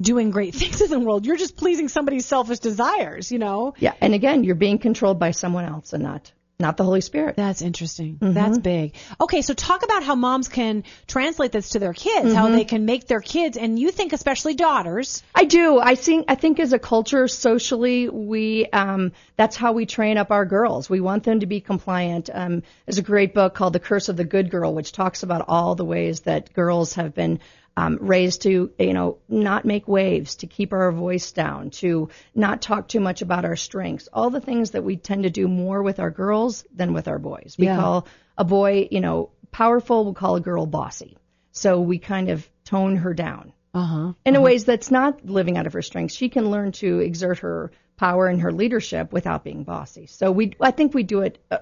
doing 0.00 0.30
great 0.30 0.54
things 0.54 0.80
in 0.80 0.90
the 0.90 1.00
world. 1.00 1.26
You're 1.26 1.36
just 1.36 1.56
pleasing 1.56 1.88
somebody's 1.88 2.26
selfish 2.26 2.58
desires, 2.58 3.30
you 3.30 3.38
know? 3.38 3.74
Yeah, 3.78 3.94
and 4.00 4.14
again, 4.14 4.44
you're 4.44 4.54
being 4.54 4.78
controlled 4.78 5.18
by 5.18 5.32
someone 5.32 5.64
else 5.64 5.92
and 5.92 6.02
not 6.02 6.32
not 6.60 6.76
the 6.76 6.84
Holy 6.84 7.00
Spirit. 7.00 7.34
That's 7.36 7.62
interesting. 7.62 8.18
That's 8.20 8.58
big. 8.58 8.94
Okay, 9.20 9.42
so 9.42 9.54
talk 9.54 9.82
about 9.82 10.04
how 10.04 10.14
moms 10.14 10.48
can 10.48 10.84
translate 11.06 11.50
this 11.50 11.70
to 11.70 11.80
their 11.80 11.92
kids, 11.92 12.32
how 12.32 12.48
they 12.48 12.64
can 12.64 12.84
make 12.84 13.08
their 13.08 13.20
kids, 13.20 13.56
and 13.56 13.76
you 13.78 13.90
think 13.90 14.12
especially 14.12 14.54
daughters. 14.54 15.22
I 15.34 15.46
do. 15.46 15.80
I 15.80 15.96
think 15.96 16.26
I 16.28 16.36
think 16.36 16.60
as 16.60 16.72
a 16.72 16.78
culture, 16.78 17.26
socially, 17.26 18.08
we 18.08 18.66
um, 18.66 19.12
that's 19.36 19.56
how 19.56 19.72
we 19.72 19.84
train 19.84 20.16
up 20.16 20.30
our 20.30 20.44
girls. 20.44 20.88
We 20.88 21.00
want 21.00 21.24
them 21.24 21.40
to 21.40 21.46
be 21.46 21.60
compliant. 21.60 22.30
Um, 22.32 22.62
there's 22.86 22.98
a 22.98 23.02
great 23.02 23.34
book 23.34 23.54
called 23.54 23.72
The 23.72 23.80
Curse 23.80 24.08
of 24.08 24.16
the 24.16 24.24
Good 24.24 24.50
Girl, 24.50 24.72
which 24.72 24.92
talks 24.92 25.24
about 25.24 25.46
all 25.48 25.74
the 25.74 25.84
ways 25.84 26.20
that 26.20 26.52
girls 26.52 26.94
have 26.94 27.14
been 27.14 27.40
um, 27.76 27.98
raised 28.00 28.42
to, 28.42 28.70
you 28.78 28.92
know, 28.92 29.18
not 29.28 29.64
make 29.64 29.88
waves, 29.88 30.36
to 30.36 30.46
keep 30.46 30.72
our 30.72 30.92
voice 30.92 31.32
down, 31.32 31.70
to 31.70 32.08
not 32.34 32.62
talk 32.62 32.86
too 32.88 33.00
much 33.00 33.20
about 33.22 33.44
our 33.44 33.56
strengths. 33.56 34.08
All 34.12 34.30
the 34.30 34.40
things 34.40 34.72
that 34.72 34.84
we 34.84 34.96
tend 34.96 35.24
to 35.24 35.30
do 35.30 35.48
more 35.48 35.82
with 35.82 35.98
our 35.98 36.10
girls 36.10 36.64
than 36.74 36.92
with 36.92 37.08
our 37.08 37.18
boys. 37.18 37.56
We 37.58 37.66
Yeah. 37.66 37.76
call 37.76 38.06
a 38.38 38.44
boy, 38.44 38.88
you 38.90 39.00
know, 39.00 39.30
powerful. 39.50 40.04
We'll 40.04 40.14
call 40.14 40.36
a 40.36 40.40
girl 40.40 40.66
bossy. 40.66 41.16
So 41.50 41.80
we 41.80 41.98
kind 41.98 42.28
of 42.30 42.48
tone 42.64 42.96
her 42.96 43.14
down 43.14 43.52
Uh 43.74 43.84
huh. 43.84 44.12
in 44.24 44.36
a 44.36 44.40
ways 44.40 44.64
that's 44.64 44.90
not 44.90 45.24
living 45.26 45.56
out 45.56 45.66
of 45.66 45.72
her 45.72 45.82
strengths. 45.82 46.14
She 46.14 46.28
can 46.28 46.50
learn 46.50 46.72
to 46.72 47.00
exert 47.00 47.38
her 47.40 47.70
power 47.96 48.26
and 48.26 48.40
her 48.40 48.52
leadership 48.52 49.12
without 49.12 49.44
being 49.44 49.62
bossy. 49.64 50.06
So 50.06 50.30
we, 50.32 50.54
I 50.60 50.70
think 50.72 50.94
we 50.94 51.02
do 51.04 51.20
it 51.20 51.38
uh, 51.50 51.58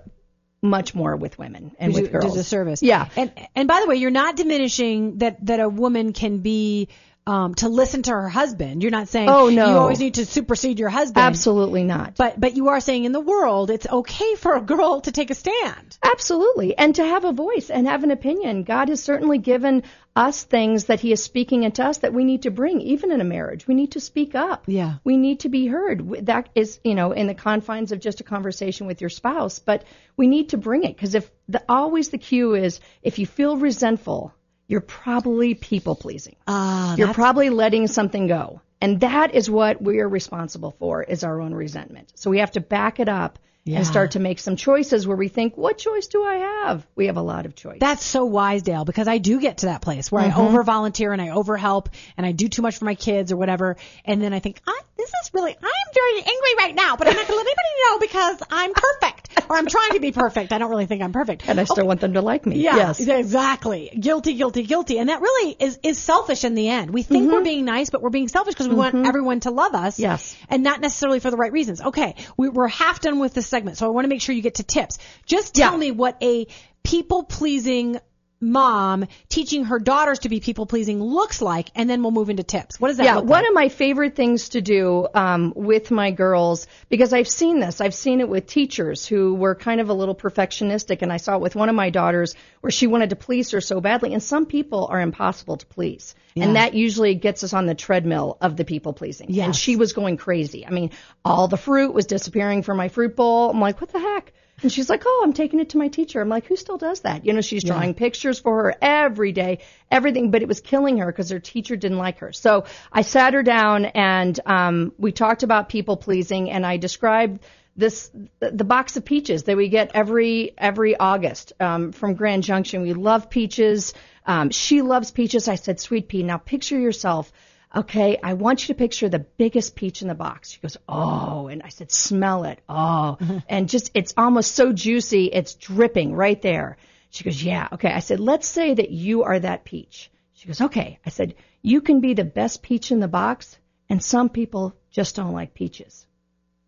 much 0.62 0.94
more 0.94 1.16
with 1.16 1.38
women 1.38 1.72
and 1.79 1.92
with 1.92 2.12
girls. 2.12 2.25
Does 2.25 2.37
a 2.37 2.44
service. 2.44 2.83
Yeah. 2.83 3.09
And 3.16 3.33
and 3.55 3.68
by 3.68 3.81
the 3.81 3.88
way, 3.88 3.96
you're 3.96 4.11
not 4.11 4.37
diminishing 4.37 5.18
that 5.18 5.44
that 5.46 5.61
a 5.61 5.68
woman 5.68 6.12
can 6.12 6.38
be 6.38 6.88
um, 7.26 7.54
to 7.56 7.68
listen 7.68 8.02
to 8.02 8.11
her 8.11 8.28
husband. 8.28 8.82
You're 8.82 8.90
not 8.90 9.08
saying 9.08 9.28
Oh, 9.28 9.48
no. 9.48 9.68
you 9.70 9.76
always 9.78 10.00
need 10.00 10.14
to 10.14 10.26
supersede 10.26 10.78
your 10.80 10.88
husband. 10.88 11.24
Absolutely 11.24 11.85
not. 11.85 12.16
But 12.16 12.40
but 12.40 12.56
you 12.56 12.68
are 12.68 12.80
saying 12.80 13.04
in 13.04 13.12
the 13.12 13.20
world 13.20 13.70
it's 13.70 13.87
okay 13.87 14.35
for 14.38 14.56
a 14.56 14.61
girl 14.61 15.00
to 15.02 15.12
take 15.12 15.30
a 15.30 15.35
stand. 15.35 15.98
Absolutely. 16.02 16.76
And 16.76 16.94
to 16.96 17.04
have 17.04 17.24
a 17.24 17.32
voice 17.32 17.70
and 17.70 17.87
have 17.87 18.02
an 18.04 18.11
opinion. 18.11 18.64
God 18.64 18.88
has 18.88 19.02
certainly 19.02 19.38
given 19.38 19.85
us 20.16 20.42
things 20.42 20.87
that 20.87 21.00
He 21.00 21.12
is 21.12 21.22
speaking 21.22 21.62
into 21.62 21.85
us 21.85 21.98
that 21.98 22.12
we 22.12 22.24
need 22.24 22.42
to 22.42 22.50
bring, 22.50 22.80
even 22.80 23.12
in 23.12 23.20
a 23.20 23.24
marriage. 23.24 23.66
We 23.66 23.74
need 23.74 23.92
to 23.92 24.00
speak 24.00 24.35
up. 24.35 24.64
Yeah. 24.66 24.96
We 25.04 25.16
need 25.16 25.40
to 25.40 25.48
be 25.48 25.66
heard. 25.68 26.26
That 26.26 26.48
is, 26.54 26.80
you 26.85 26.94
know, 26.94 27.12
in 27.12 27.28
the 27.28 27.35
confines 27.35 27.92
of 27.92 28.00
just 28.00 28.20
a 28.20 28.24
conversation 28.24 28.87
with 28.87 29.00
your 29.00 29.11
spouse, 29.11 29.58
but 29.61 29.85
we 30.16 30.26
need 30.26 30.50
to 30.50 30.58
bring 30.58 30.85
it 30.85 30.94
because 30.96 31.14
if 31.14 31.30
the, 31.48 31.62
always 31.68 32.11
the 32.11 32.18
cue 32.18 32.54
is 32.54 32.80
if 33.02 33.18
you 33.18 33.26
feel 33.26 33.56
resentful, 33.56 34.35
you're 34.66 34.81
probably 34.81 35.55
people 35.55 35.94
pleasing. 35.94 36.37
Ah, 36.46 36.96
you're 36.96 37.14
probably 37.14 37.51
letting 37.51 37.87
something 37.87 38.27
go. 38.27 38.61
And 38.81 39.01
that 39.01 39.35
is 39.35 39.48
what 39.48 39.81
we 39.81 40.01
are 40.01 40.09
responsible 40.09 40.75
for 40.79 41.03
is 41.03 41.22
our 41.22 41.40
own 41.40 41.55
resentment. 41.55 42.12
So 42.16 42.31
we 42.31 42.38
have 42.38 42.53
to 42.53 42.61
back 42.61 42.98
it 42.98 43.09
up 43.09 43.38
Yeah. 43.64 43.77
and 43.79 43.87
start 43.87 44.11
to 44.12 44.18
make 44.18 44.40
some 44.40 44.57
choices 44.57 45.07
where 45.07 45.16
we 45.16 45.29
think, 45.29 45.57
what 45.57 45.79
choice 45.79 46.09
do 46.09 46.25
I 46.25 46.35
have? 46.64 46.85
We 46.96 47.07
have 47.07 47.16
a 47.16 47.22
lot 47.22 47.46
of 47.46 47.55
choice. 47.55 47.79
That's 47.79 48.05
so 48.05 48.25
wise, 48.25 48.62
Dale, 48.62 48.85
because 48.85 49.07
I 49.07 49.18
do 49.18 49.40
get 49.40 49.59
to 49.59 49.66
that 49.66 49.83
place 49.83 50.11
where 50.11 50.22
Mm-hmm. 50.25 50.40
I 50.40 50.44
over 50.48 50.62
volunteer 50.64 51.12
and 51.12 51.22
I 51.22 51.31
over 51.31 51.57
help 51.57 51.88
and 52.16 52.27
I 52.27 52.33
do 52.33 52.48
too 52.48 52.62
much 52.62 52.79
for 52.79 52.87
my 52.87 52.96
kids 52.96 53.31
or 53.31 53.37
whatever. 53.37 53.77
And 54.05 54.20
then 54.20 54.33
I 54.33 54.40
think, 54.40 54.61
I, 54.66 54.81
this 54.96 55.09
is 55.22 55.31
really, 55.33 55.53
I'm 55.53 55.94
very 55.94 56.16
angry 56.18 56.55
right 56.59 56.75
now, 56.75 56.96
but 56.96 57.07
I'm 57.07 57.14
not 57.14 57.29
going 57.29 57.38
to 57.38 57.44
let 57.44 57.46
anybody 57.46 57.68
know 57.85 57.98
because 58.01 58.42
I'm 58.51 58.72
perfect 58.75 59.29
or 59.48 59.57
I'm 59.57 59.66
trying 59.68 59.92
to 59.92 60.01
be 60.01 60.11
perfect. 60.11 60.53
I 60.53 60.59
don't 60.59 60.70
really 60.70 60.87
think 60.87 61.01
I'm 61.03 61.12
perfect. 61.12 61.48
and 61.48 61.61
I 61.61 61.64
still 61.64 61.81
Okay. 61.81 61.87
want 61.87 62.01
them 62.01 62.14
to 62.14 62.20
like 62.20 62.44
me. 62.46 62.62
Yeah, 62.62 62.77
Yes. 62.77 63.01
exactly. 63.01 63.90
Guilty, 63.98 64.35
guilty, 64.35 64.64
guilty. 64.64 64.98
And 64.98 65.09
that 65.09 65.20
really 65.20 65.57
is, 65.59 65.79
is 65.85 65.98
selfish 65.98 66.44
in 66.44 66.55
the 66.55 66.68
end. 66.68 66.90
We 66.90 67.03
think 67.03 67.31
we're 67.33 67.42
being 67.44 67.64
nice, 67.64 67.90
but 67.90 68.03
we're 68.03 68.11
being 68.11 68.29
selfish 68.29 68.55
because 68.55 68.68
we 68.68 68.75
want 68.75 69.07
everyone 69.07 69.40
to 69.40 69.51
love 69.51 69.75
us. 69.75 69.94
Mm-hmm. 69.94 70.03
Yes. 70.03 70.37
And 70.48 70.62
not 70.62 70.81
necessarily 70.81 71.20
for 71.20 71.31
the 71.31 71.37
right 71.37 71.53
reasons. 71.53 71.81
Okay. 71.81 72.16
We, 72.37 72.48
we're 72.48 72.68
half 72.68 73.01
done 73.01 73.18
with 73.20 73.35
this 73.35 73.46
segment, 73.53 73.77
so 73.79 73.87
I 73.87 73.91
want 73.91 74.05
to 74.07 74.09
make 74.09 74.23
sure 74.23 74.35
you 74.35 74.43
get 74.43 74.57
to 74.57 74.65
tips. 74.65 74.99
Just 75.27 75.55
tell 75.55 75.73
Yeah. 75.73 75.79
me 75.79 75.91
what 75.91 76.17
a 76.23 76.47
people 76.83 77.23
pleasing 77.23 77.99
mom 78.42 79.07
teaching 79.28 79.64
her 79.64 79.78
daughters 79.78 80.20
to 80.20 80.28
be 80.28 80.40
people 80.40 80.66
pleasing 80.66 81.02
looks 81.02 81.40
like, 81.40 81.70
and 81.74 81.88
then 81.88 82.02
we'll 82.02 82.11
move 82.11 82.28
into 82.28 82.42
tips. 82.42 82.81
What 82.81 82.88
does 82.88 82.96
that 82.98 83.05
yeah, 83.05 83.14
look 83.16 83.26
one 83.26 83.42
like? 83.42 83.48
of 83.48 83.55
my 83.55 83.68
favorite 83.68 84.16
things 84.16 84.50
to 84.50 84.61
do 84.61 85.07
um, 85.14 85.52
with 85.55 85.90
my 85.90 86.11
girls, 86.11 86.66
because 86.88 87.12
I've 87.12 87.28
seen 87.28 87.61
this, 87.61 87.81
I've 87.81 87.94
seen 87.94 88.20
it 88.20 88.28
with 88.28 88.46
teachers 88.46 89.07
who 89.07 89.35
were 89.35 89.55
kind 89.55 89.81
of 89.81 89.88
a 89.88 89.94
little 89.94 90.14
perfectionistic, 90.14 91.02
and 91.02 91.12
I 91.12 91.16
saw 91.16 91.37
it 91.37 91.40
with 91.40 91.55
one 91.55 91.68
of 91.68 91.74
my 91.74 91.90
daughters 91.90 92.35
where 92.61 92.70
she 92.70 92.87
wanted 92.87 93.11
to 93.11 93.16
please 93.16 93.52
her 93.52 93.61
so 93.61 93.81
badly, 93.81 94.12
and 94.12 94.22
some 94.22 94.46
people 94.46 94.87
are 94.90 95.00
impossible 95.00 95.57
to 95.57 95.66
please. 95.66 96.14
And 96.35 96.57
that 96.57 96.74
usually 96.74 97.14
gets 97.14 97.44
us 97.44 97.52
on 97.52 97.66
the 97.66 97.74
treadmill 97.74 98.38
of 98.40 98.57
the 98.57 98.64
people 98.64 98.94
pleasing. 98.94 99.26
Yeah, 99.31 99.44
And 99.44 99.55
she 99.55 99.76
was 99.76 99.92
going 99.92 100.16
crazy. 100.16 100.66
I 100.66 100.70
mean, 100.70 100.90
all 101.24 101.46
the 101.46 101.59
fruit 101.59 101.92
was 101.92 102.07
disappearing 102.07 102.62
from 102.62 102.78
my 102.78 102.88
fruit 102.88 103.16
bowl. 103.16 103.50
I'm 103.50 103.61
like, 103.61 103.81
what 103.81 103.92
the 103.92 104.00
heck? 104.00 104.33
And 104.62 104.72
she's 104.72 104.88
like, 104.88 105.03
oh, 105.05 105.22
I'm 105.25 105.33
taking 105.33 105.61
it 105.61 105.70
to 105.70 105.79
my 105.79 105.88
teacher. 105.88 106.20
I'm 106.20 106.29
like, 106.29 106.46
who 106.46 106.57
still 106.57 106.79
does 106.79 107.01
that? 107.01 107.27
You 107.27 107.33
know, 107.33 107.40
she's 107.40 107.64
drawing 107.64 107.94
pictures 107.94 108.38
for 108.38 108.64
her 108.64 108.75
every 108.81 109.33
day, 109.33 109.59
everything, 109.90 110.31
but 110.31 110.42
it 110.42 110.48
was 110.48 110.61
killing 110.61 110.98
her 110.98 111.07
because 111.07 111.31
her 111.31 111.40
teacher 111.40 111.77
didn't 111.77 111.98
like 111.98 112.18
her. 112.18 112.33
So 112.33 112.64
I 112.92 113.03
sat 113.03 113.35
her 113.35 113.42
down 113.42 113.87
and 113.87 114.38
um, 114.46 114.92
we 114.98 115.12
talked 115.12 115.42
about 115.42 115.68
people 115.68 115.96
pleasing, 115.96 116.51
and 116.51 116.64
I 116.64 116.77
described 116.77 117.42
this 117.77 118.11
the, 118.38 118.51
the 118.51 118.64
box 118.64 118.96
of 118.96 119.05
peaches 119.05 119.44
that 119.44 119.57
we 119.57 119.68
get 119.68 119.92
every 119.94 120.53
every 120.59 120.96
August 120.96 121.55
um, 121.59 121.92
from 121.92 122.14
Grand 122.14 122.42
Junction. 122.42 122.83
We 122.83 122.92
love 122.92 123.31
peaches. 123.31 123.94
Um, 124.27 124.51
she 124.51 124.83
loves 124.83 125.11
peaches. 125.11 125.48
I 125.48 125.57
said, 125.57 125.81
sweet 125.81 126.07
pea. 126.09 126.22
Now 126.22 126.38
picture 126.38 126.79
yourself 126.79 127.33
okay, 127.74 128.18
I 128.22 128.35
want 128.35 128.62
you 128.62 128.74
to 128.74 128.78
picture 128.78 129.08
the 129.08 129.18
biggest 129.18 129.74
peach 129.76 130.02
in 130.02 130.08
the 130.08 130.14
box. 130.14 130.50
She 130.50 130.61
goes, 130.61 130.76
oh, 130.88 131.48
and 131.48 131.62
I 131.62 131.68
said, 131.68 131.90
smell 131.90 132.44
it. 132.44 132.61
Oh, 132.68 133.18
and 133.48 133.68
just, 133.68 133.90
it's 133.94 134.14
almost 134.16 134.54
so 134.54 134.72
juicy. 134.72 135.26
It's 135.26 135.54
dripping 135.54 136.14
right 136.14 136.40
there. 136.40 136.76
She 137.11 137.24
goes, 137.24 137.42
yeah. 137.42 137.68
Okay. 137.72 137.92
I 137.92 138.00
said, 138.00 138.20
let's 138.20 138.48
say 138.48 138.74
that 138.74 138.90
you 138.90 139.24
are 139.24 139.38
that 139.38 139.64
peach. 139.64 140.11
She 140.32 140.48
goes, 140.48 140.61
okay. 140.61 140.98
I 141.04 141.11
said, 141.11 141.35
you 141.61 141.80
can 141.80 142.00
be 142.00 142.14
the 142.14 142.24
best 142.24 142.62
peach 142.62 142.90
in 142.90 143.00
the 143.00 143.08
box 143.08 143.58
and 143.88 144.02
some 144.02 144.28
people 144.28 144.74
just 144.90 145.16
don't 145.16 145.32
like 145.32 145.54
peaches. 145.54 146.06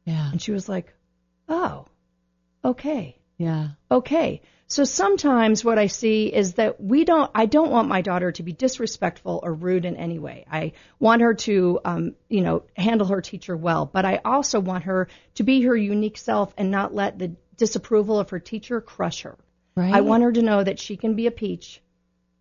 Yeah. 0.04 0.30
And 0.30 0.40
she 0.40 0.52
was 0.52 0.68
like, 0.68 0.92
oh, 1.48 1.86
okay 2.64 3.18
Yeah. 3.38 3.70
okay. 3.90 4.42
So 4.66 4.85
sometimes 4.85 5.64
what 5.64 5.79
I 5.79 5.88
see 5.88 6.27
is 6.27 6.55
that 6.55 6.81
we 6.81 7.05
don't, 7.05 7.31
I 7.35 7.46
don't 7.46 7.70
want 7.70 7.88
my 7.88 8.00
daughter 8.00 8.33
to 8.33 8.42
be 8.42 8.53
disrespectful 8.53 9.40
or 9.42 9.53
rude 9.53 9.85
in 9.85 9.96
any 9.96 10.18
way. 10.18 10.46
I 10.50 10.72
want 10.98 11.22
her 11.22 11.35
to, 11.35 11.81
um, 11.85 12.14
you 12.29 12.40
know, 12.40 12.62
handle 12.77 13.07
her 13.09 13.20
teacher 13.20 13.57
well, 13.57 13.85
but 13.87 14.05
I 14.05 14.20
also 14.24 14.61
want 14.61 14.85
her 14.85 15.09
to 15.35 15.42
be 15.42 15.62
her 15.62 15.77
unique 15.77 16.16
self 16.16 16.55
and 16.57 16.70
not 16.70 16.94
let 16.94 17.18
the 17.18 17.33
disapproval 17.57 18.18
of 18.18 18.31
her 18.31 18.40
teacher 18.40 18.81
crush 18.81 19.22
her. 19.22 19.37
Right. 19.77 19.94
I 19.94 20.00
want 20.00 20.22
her 20.22 20.33
to 20.33 20.42
know 20.42 20.64
that 20.64 20.79
she 20.79 20.96
can 20.96 21.14
be 21.14 21.27
a 21.27 21.31
peach 21.31 21.81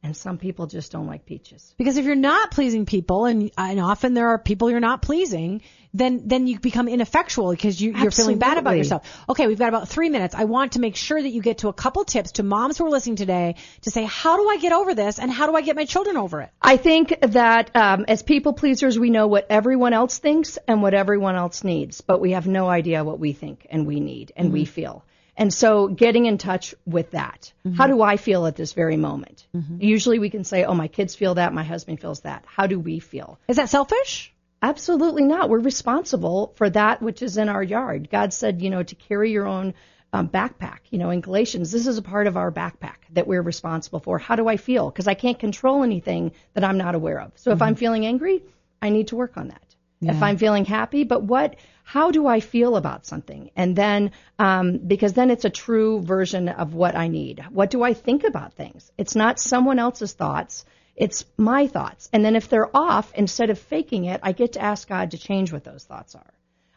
and 0.03 0.15
some 0.15 0.37
people 0.37 0.67
just 0.67 0.91
don't 0.91 1.07
like 1.07 1.25
peaches. 1.25 1.73
Because 1.77 1.97
if 1.97 2.05
you're 2.05 2.15
not 2.15 2.51
pleasing 2.51 2.85
people, 2.85 3.25
and, 3.25 3.51
and 3.57 3.79
often 3.79 4.13
there 4.13 4.27
are 4.29 4.37
people 4.37 4.69
you're 4.69 4.81
not 4.81 5.01
pleasing, 5.01 5.61
then 5.93 6.23
then 6.25 6.47
you 6.47 6.59
become 6.59 6.87
ineffectual 6.87 7.51
because 7.51 7.79
you, 7.79 7.93
you're 7.93 8.11
feeling 8.11 8.39
bad 8.39 8.57
about 8.57 8.75
yourself. 8.75 9.07
Okay, 9.29 9.47
we've 9.47 9.59
got 9.59 9.69
about 9.69 9.87
three 9.87 10.09
minutes. 10.09 10.35
I 10.35 10.45
want 10.45 10.73
to 10.73 10.79
make 10.79 10.95
sure 10.95 11.21
that 11.21 11.29
you 11.29 11.41
get 11.41 11.59
to 11.59 11.69
a 11.69 11.73
couple 11.73 12.03
tips 12.03 12.33
to 12.33 12.43
moms 12.43 12.77
who 12.77 12.85
are 12.87 12.89
listening 12.89 13.15
today 13.15 13.55
to 13.81 13.91
say, 13.91 14.03
how 14.03 14.37
do 14.37 14.49
I 14.49 14.57
get 14.57 14.73
over 14.73 14.93
this, 14.93 15.19
and 15.19 15.31
how 15.31 15.47
do 15.47 15.55
I 15.55 15.61
get 15.61 15.75
my 15.75 15.85
children 15.85 16.17
over 16.17 16.41
it? 16.41 16.49
I 16.61 16.77
think 16.77 17.15
that 17.21 17.75
um, 17.75 18.05
as 18.07 18.23
people 18.23 18.53
pleasers, 18.53 18.99
we 18.99 19.09
know 19.09 19.27
what 19.27 19.47
everyone 19.49 19.93
else 19.93 20.17
thinks 20.17 20.57
and 20.67 20.81
what 20.81 20.93
everyone 20.93 21.35
else 21.35 21.63
needs, 21.63 22.01
but 22.01 22.19
we 22.19 22.31
have 22.31 22.47
no 22.47 22.67
idea 22.67 23.03
what 23.03 23.19
we 23.19 23.33
think 23.33 23.67
and 23.69 23.85
we 23.85 23.99
need 23.99 24.33
and 24.35 24.51
we 24.51 24.65
feel. 24.65 25.05
And 25.35 25.53
so 25.53 25.87
getting 25.87 26.25
in 26.25 26.37
touch 26.37 26.75
with 26.85 27.11
that. 27.11 27.51
Mm-hmm. 27.65 27.75
How 27.75 27.87
do 27.87 28.01
I 28.01 28.17
feel 28.17 28.45
at 28.45 28.55
this 28.55 28.73
very 28.73 28.97
moment? 28.97 29.47
Mm-hmm. 29.55 29.81
Usually 29.81 30.19
we 30.19 30.29
can 30.29 30.43
say, 30.43 30.63
oh, 30.63 30.75
my 30.75 30.87
kids 30.87 31.15
feel 31.15 31.35
that, 31.35 31.53
my 31.53 31.63
husband 31.63 31.99
feels 31.99 32.21
that. 32.21 32.43
How 32.45 32.67
do 32.67 32.79
we 32.79 32.99
feel? 32.99 33.39
Is 33.47 33.57
that 33.57 33.69
selfish? 33.69 34.31
Absolutely 34.61 35.23
not. 35.23 35.49
We're 35.49 35.59
responsible 35.59 36.53
for 36.55 36.69
that 36.69 37.01
which 37.01 37.21
is 37.21 37.37
in 37.37 37.49
our 37.49 37.63
yard. 37.63 38.09
God 38.09 38.31
said, 38.31 38.61
you 38.61 38.69
know, 38.69 38.83
to 38.83 38.95
carry 38.95 39.31
your 39.31 39.47
own 39.47 39.73
um, 40.13 40.29
backpack. 40.29 40.77
You 40.91 40.99
know, 40.99 41.09
in 41.09 41.21
Galatians, 41.21 41.71
this 41.71 41.87
is 41.87 41.97
a 41.97 42.03
part 42.03 42.27
of 42.27 42.37
our 42.37 42.51
backpack 42.51 42.97
that 43.11 43.27
we're 43.27 43.41
responsible 43.41 43.99
for. 43.99 44.19
How 44.19 44.35
do 44.35 44.47
I 44.47 44.57
feel? 44.57 44.89
Because 44.89 45.07
I 45.07 45.15
can't 45.15 45.39
control 45.39 45.83
anything 45.83 46.31
that 46.53 46.63
I'm 46.63 46.77
not 46.77 46.95
aware 46.95 47.19
of. 47.19 47.31
So 47.35 47.51
if 47.51 47.55
mm-hmm. 47.55 47.63
I'm 47.63 47.75
feeling 47.75 48.05
angry, 48.05 48.43
I 48.81 48.89
need 48.89 49.07
to 49.07 49.15
work 49.15 49.35
on 49.35 49.47
that. 49.49 49.72
If 50.09 50.23
I'm 50.23 50.37
feeling 50.37 50.65
happy, 50.65 51.03
but 51.03 51.23
what, 51.23 51.55
how 51.83 52.11
do 52.11 52.27
I 52.27 52.39
feel 52.39 52.75
about 52.75 53.05
something? 53.05 53.51
And 53.55 53.75
then, 53.75 54.11
um, 54.39 54.77
because 54.77 55.13
then 55.13 55.29
it's 55.29 55.45
a 55.45 55.49
true 55.49 56.01
version 56.01 56.49
of 56.49 56.73
what 56.73 56.95
I 56.95 57.07
need. 57.07 57.43
What 57.49 57.69
do 57.69 57.83
I 57.83 57.93
think 57.93 58.23
about 58.23 58.53
things? 58.53 58.91
It's 58.97 59.15
not 59.15 59.39
someone 59.39 59.79
else's 59.79 60.13
thoughts. 60.13 60.65
It's 60.95 61.25
my 61.37 61.67
thoughts. 61.67 62.09
And 62.13 62.23
then 62.23 62.35
if 62.35 62.49
they're 62.49 62.75
off, 62.75 63.11
instead 63.15 63.49
of 63.49 63.59
faking 63.59 64.05
it, 64.05 64.19
I 64.23 64.31
get 64.31 64.53
to 64.53 64.61
ask 64.61 64.87
God 64.87 65.11
to 65.11 65.17
change 65.17 65.51
what 65.51 65.63
those 65.63 65.83
thoughts 65.83 66.15
are. 66.15 66.33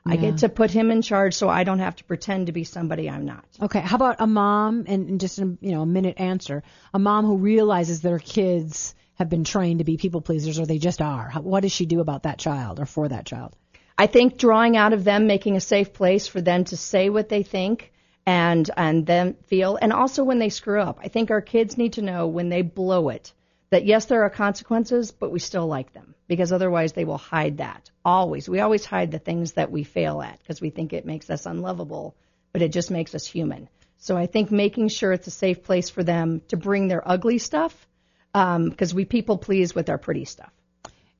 I 0.09 0.17
get 0.17 0.39
to 0.39 0.49
put 0.49 0.71
him 0.71 0.91
in 0.91 1.03
charge 1.03 1.35
so 1.35 1.49
I 1.49 1.65
don't 1.65 1.81
have 1.81 1.97
to 1.97 2.05
pretend 2.05 2.47
to 2.47 2.53
be 2.53 2.65
somebody 2.65 3.11
I'm 3.11 3.27
not. 3.27 3.45
Okay, 3.61 3.81
how 3.81 3.97
about 3.97 4.17
a 4.21 4.27
mom, 4.27 4.85
and, 4.87 5.09
and 5.09 5.21
just 5.21 5.41
a, 5.41 5.57
you 5.61 5.73
know 5.73 5.83
a 5.83 5.87
minute 5.87 6.21
answer, 6.21 6.63
a 6.95 6.99
mom 6.99 7.27
who 7.27 7.39
realizes 7.39 8.03
that 8.03 8.11
her 8.11 8.21
kids 8.21 8.95
have 9.17 9.29
been 9.29 9.45
trained 9.45 9.81
to 9.81 9.85
be 9.85 9.97
people 9.97 10.21
pleasers, 10.21 10.59
or 10.59 10.67
they 10.67 10.79
just 10.79 11.03
are. 11.03 11.31
What 11.41 11.61
does 11.61 11.73
she 11.73 11.87
do 11.87 12.01
about 12.01 12.23
that 12.23 12.39
child 12.39 12.81
or 12.81 12.87
for 12.87 13.09
that 13.09 13.27
child? 13.27 13.55
I 13.99 14.07
think 14.07 14.37
drawing 14.37 14.77
out 14.77 14.93
of 14.93 15.05
them, 15.05 15.27
making 15.27 15.57
a 15.57 15.61
safe 15.61 15.93
place 15.93 16.27
for 16.27 16.41
them 16.41 16.65
to 16.65 16.77
say 16.77 17.09
what 17.09 17.29
they 17.29 17.43
think 17.43 17.93
and 18.27 18.69
and 18.77 19.07
then 19.07 19.35
feel, 19.47 19.79
and 19.81 19.93
also 19.93 20.25
when 20.25 20.39
they 20.39 20.51
screw 20.51 20.81
up. 20.81 20.99
I 21.03 21.09
think 21.09 21.31
our 21.31 21.41
kids 21.41 21.79
need 21.79 21.95
to 21.95 22.03
know 22.03 22.27
when 22.27 22.49
they 22.49 22.63
blow 22.63 23.09
it 23.09 23.33
that 23.71 23.87
yes, 23.87 24.05
there 24.05 24.23
are 24.23 24.31
consequences, 24.31 25.11
but 25.11 25.33
we 25.33 25.39
still 25.39 25.67
like 25.67 25.93
them 25.93 26.15
because 26.29 26.53
otherwise 26.53 26.93
they 26.93 27.05
will 27.05 27.19
hide 27.19 27.59
that. 27.59 27.91
Always, 28.05 28.49
we 28.49 28.61
always 28.61 28.85
hide 28.85 29.11
the 29.11 29.19
things 29.19 29.53
that 29.53 29.71
we 29.71 29.83
fail 29.83 30.21
at 30.23 30.39
because 30.39 30.61
we 30.61 30.71
think 30.71 30.93
it 30.93 31.07
makes 31.07 31.31
us 31.31 31.47
unlovable, 31.47 32.15
but 32.53 32.63
it 32.63 32.73
just 32.73 32.91
makes 32.91 33.15
us 33.15 33.27
human. 33.27 33.69
So 33.99 34.17
I 34.17 34.27
think 34.27 34.51
making 34.51 34.89
sure 34.89 35.13
it's 35.13 35.27
a 35.27 35.33
safe 35.33 35.63
place 35.63 35.89
for 35.89 36.05
them 36.05 36.43
to 36.49 36.57
bring 36.57 36.89
their 36.89 37.07
ugly 37.09 37.39
stuff 37.39 37.87
Um, 38.37 38.69
because 38.69 38.93
we 38.93 39.05
people 39.05 39.39
please 39.39 39.75
with 39.75 39.89
our 39.89 39.99
pretty 39.99 40.25
stuff. 40.27 40.53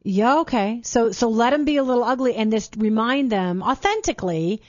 Yeah, 0.03 0.41
okay. 0.41 0.83
So 0.85 1.13
so 1.13 1.29
let 1.31 1.51
them 1.51 1.65
be 1.65 1.79
a 1.79 1.83
little 1.83 2.05
ugly, 2.05 2.35
and 2.37 2.53
just 2.53 2.77
remind 2.77 3.33
them 3.33 3.63
authentically, 3.63 4.63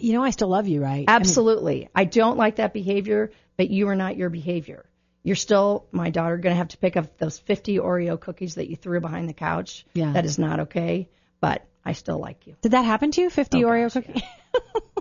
you 0.00 0.12
know, 0.12 0.22
I 0.22 0.30
still 0.30 0.48
love 0.48 0.68
you, 0.68 0.82
right? 0.82 1.04
I 1.08 1.12
mean, 1.12 1.20
Absolutely. 1.20 1.88
I 1.94 2.04
don't 2.04 2.36
like 2.36 2.56
that 2.56 2.72
behavior, 2.72 3.30
but 3.56 3.70
you 3.70 3.88
are 3.88 3.96
not 3.96 4.16
your 4.16 4.28
behavior. 4.28 4.84
You're 5.22 5.36
still, 5.36 5.86
my 5.90 6.10
daughter, 6.10 6.36
going 6.36 6.52
to 6.52 6.58
have 6.58 6.68
to 6.68 6.76
pick 6.76 6.98
up 6.98 7.16
those 7.16 7.38
50 7.38 7.78
Oreo 7.78 8.20
cookies 8.20 8.56
that 8.56 8.68
you 8.68 8.76
threw 8.76 9.00
behind 9.00 9.26
the 9.26 9.32
couch. 9.32 9.86
Yeah. 9.94 10.12
That 10.12 10.26
is 10.26 10.38
not 10.38 10.60
okay, 10.60 11.08
but 11.40 11.64
I 11.82 11.92
still 11.94 12.18
like 12.18 12.46
you. 12.46 12.56
did 12.60 12.72
that 12.72 12.84
happen 12.84 13.10
to 13.12 13.22
you? 13.22 13.30
Fifty 13.30 13.64
Oh, 13.64 13.68
Oreo 13.68 13.84
gosh, 13.84 14.04
cookies. 14.04 14.22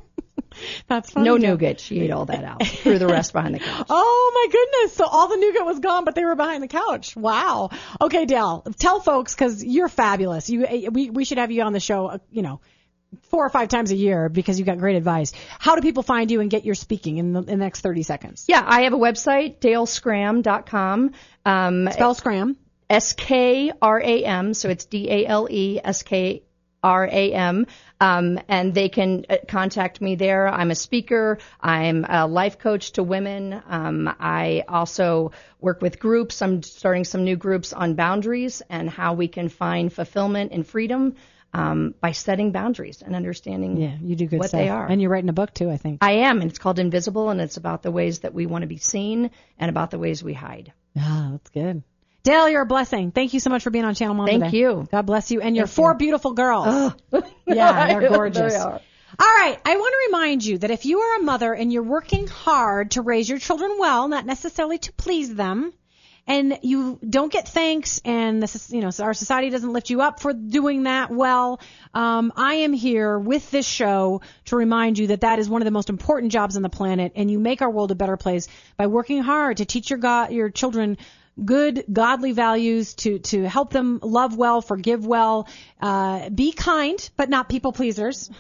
That's 0.88 1.12
funny. 1.12 1.26
No 1.26 1.38
nougat. 1.38 1.80
She 1.80 2.00
ate 2.02 2.12
all 2.12 2.26
that 2.26 2.44
out. 2.44 2.66
Threw 2.66 2.98
the 3.00 3.08
rest 3.08 3.34
behind 3.34 3.56
the 3.56 3.60
couch. 3.68 3.86
Oh 3.90 4.32
my 4.34 4.52
goodness! 4.52 4.96
So 4.96 5.06
all 5.06 5.28
the 5.28 5.38
nougat 5.38 5.66
was 5.66 5.80
gone, 5.80 6.06
but 6.06 6.16
they 6.16 6.26
were 6.26 6.36
behind 6.36 6.64
the 6.64 6.68
couch. 6.68 7.16
Wow. 7.16 7.70
Okay, 8.02 8.26
Dale, 8.26 8.64
tell 8.78 9.00
folks 9.00 9.34
because 9.36 9.64
you're 9.64 9.90
fabulous. 9.90 10.50
You, 10.50 10.90
we, 10.92 11.10
we 11.10 11.26
should 11.26 11.38
have 11.38 11.52
you 11.52 11.64
on 11.64 11.74
the 11.74 11.80
show. 11.80 12.08
uh, 12.08 12.18
You 12.32 12.42
know, 12.42 12.62
four 13.30 13.46
or 13.46 13.50
five 13.50 13.68
times 13.70 13.92
a 13.92 13.96
year 13.96 14.28
because 14.30 14.58
you've 14.60 14.66
got 14.66 14.78
great 14.80 14.96
advice. 14.96 15.34
How 15.60 15.76
do 15.76 15.82
people 15.82 16.02
find 16.04 16.32
you 16.32 16.42
and 16.42 16.50
get 16.50 16.66
your 16.66 16.76
speaking 16.76 17.18
in 17.18 17.34
the, 17.34 17.40
in 17.40 17.46
the 17.46 17.56
next 17.58 17.82
30 17.82 18.02
seconds? 18.04 18.46
Yeah, 18.48 18.64
I 18.66 18.82
have 18.84 18.94
a 18.94 18.98
website, 18.98 19.60
daleskram.com. 19.60 21.12
Um, 21.46 21.90
Spell 21.92 22.16
skram. 22.16 22.56
S 22.90 23.14
K 23.14 23.72
R 23.82 24.00
A 24.02 24.24
M, 24.26 24.54
so 24.54 24.70
it's 24.70 24.86
D 24.86 25.10
A 25.10 25.26
L 25.26 25.48
E 25.50 25.80
S 25.84 26.04
K 26.04 26.44
R 26.84 27.08
A 27.12 27.34
M, 27.34 27.66
um, 28.02 28.40
and 28.48 28.74
they 28.74 28.90
can 28.90 29.26
uh, 29.30 29.38
contact 29.48 30.02
me 30.02 30.16
there. 30.16 30.48
I'm 30.48 30.70
a 30.72 30.76
speaker. 30.76 31.38
I'm 31.62 32.06
a 32.08 32.28
life 32.28 32.60
coach 32.60 32.92
to 32.94 33.04
women. 33.04 33.62
Um, 33.70 34.14
I 34.20 34.66
also 34.68 35.32
work 35.62 35.82
with 35.82 36.00
groups. 36.00 36.42
I'm 36.42 36.62
starting 36.62 37.06
some 37.06 37.24
new 37.24 37.38
groups 37.38 37.74
on 37.74 37.96
boundaries 37.96 38.62
and 38.70 38.90
how 38.90 39.14
we 39.14 39.28
can 39.30 39.50
find 39.50 39.92
fulfillment 39.94 40.52
and 40.52 40.68
freedom. 40.68 41.16
um, 41.56 41.94
by 42.02 42.14
setting 42.14 42.52
boundaries 42.52 43.04
and 43.06 43.16
understanding 43.16 43.78
Yeah, 43.78 43.96
you 44.02 44.16
do 44.16 44.26
good 44.26 44.40
what 44.40 44.50
stuff. 44.50 44.60
they 44.60 44.70
are. 44.70 44.88
And 44.88 45.00
you're 45.00 45.12
writing 45.12 45.30
a 45.30 45.34
book 45.34 45.54
too, 45.54 45.70
I 45.70 45.78
think. 45.78 46.00
I 46.02 46.14
am, 46.14 46.42
and 46.42 46.50
it's 46.50 46.58
called 46.60 46.80
Invisible, 46.80 47.30
and 47.30 47.40
it's 47.40 47.58
about 47.58 47.84
the 47.84 47.92
ways 47.92 48.20
that 48.20 48.34
we 48.34 48.48
want 48.48 48.64
to 48.64 48.68
be 48.68 48.78
seen 48.78 49.30
and 49.60 49.70
about 49.70 49.92
the 49.92 50.00
ways 50.00 50.24
we 50.24 50.34
hide. 50.34 50.74
Ah, 50.98 51.30
that's 51.32 51.50
good. 51.52 51.84
Dale, 52.24 52.48
you're 52.48 52.62
a 52.62 52.66
blessing. 52.66 53.12
Thank 53.12 53.34
you 53.34 53.42
so 53.42 53.50
much 53.50 53.64
for 53.64 53.70
being 53.70 53.84
on 53.84 53.96
Channel 53.96 54.16
Mom 54.16 54.28
Thank 54.28 54.46
today. 54.46 54.58
you. 54.58 54.88
God 54.90 55.02
bless 55.06 55.30
you. 55.30 55.42
And 55.42 55.58
your 55.58 55.68
four 55.68 55.94
beautiful 55.94 56.32
girls. 56.32 56.94
yeah, 57.46 57.88
they're 57.88 58.00
They 58.02 58.08
gorgeous. 58.08 58.56
are. 58.56 58.80
All 59.20 59.28
right. 59.28 59.60
I 59.66 59.76
want 59.76 59.92
to 59.94 60.08
remind 60.08 60.46
you 60.46 60.58
that 60.60 60.72
if 60.72 60.86
you 60.86 61.00
are 61.00 61.20
a 61.20 61.24
mother 61.24 61.54
and 61.54 61.72
you're 61.72 61.84
working 61.84 62.28
hard 62.28 62.92
to 62.92 63.02
raise 63.02 63.28
your 63.28 63.40
children 63.40 63.76
well, 63.78 64.08
not 64.08 64.26
necessarily 64.26 64.78
to 64.80 64.94
please 64.94 65.36
them, 65.36 65.74
and 66.26 66.60
you 66.62 66.98
don't 67.08 67.32
get 67.32 67.50
thanks 67.50 68.00
and 68.06 68.42
this 68.42 68.72
you 68.72 68.80
know 68.80 68.90
our 69.02 69.14
society 69.14 69.50
doesn't 69.50 69.74
lift 69.74 69.90
you 69.90 70.02
up 70.02 70.22
for 70.22 70.32
doing 70.32 70.84
that 70.84 71.12
well 71.12 71.60
um, 71.94 72.32
i 72.38 72.54
am 72.56 72.72
here 72.72 73.20
with 73.20 73.52
this 73.52 73.68
show 73.68 74.22
to 74.46 74.56
remind 74.56 74.98
you 74.98 75.08
that 75.08 75.20
that 75.22 75.40
is 75.40 75.50
one 75.50 75.62
of 75.62 75.66
the 75.66 75.72
most 75.72 75.90
important 75.90 76.32
jobs 76.32 76.56
on 76.56 76.62
the 76.62 76.70
planet 76.70 77.12
and 77.16 77.30
you 77.30 77.40
make 77.40 77.62
our 77.62 77.70
world 77.70 77.92
a 77.92 77.96
better 77.96 78.16
place 78.16 78.48
by 78.78 78.88
working 78.88 79.22
hard 79.22 79.58
to 79.58 79.66
teach 79.66 79.90
your 79.90 80.00
god 80.00 80.32
your 80.32 80.50
children 80.50 80.98
good 81.44 81.84
godly 81.92 82.32
values 82.32 82.94
to 82.94 83.18
to 83.20 83.48
help 83.50 83.72
them 83.72 84.00
love 84.04 84.38
well 84.38 84.62
forgive 84.62 85.06
well 85.06 85.48
uh, 85.82 86.30
be 86.30 86.52
kind 86.52 87.10
but 87.18 87.30
not 87.30 87.50
people 87.50 87.72
pleasers. 87.72 88.30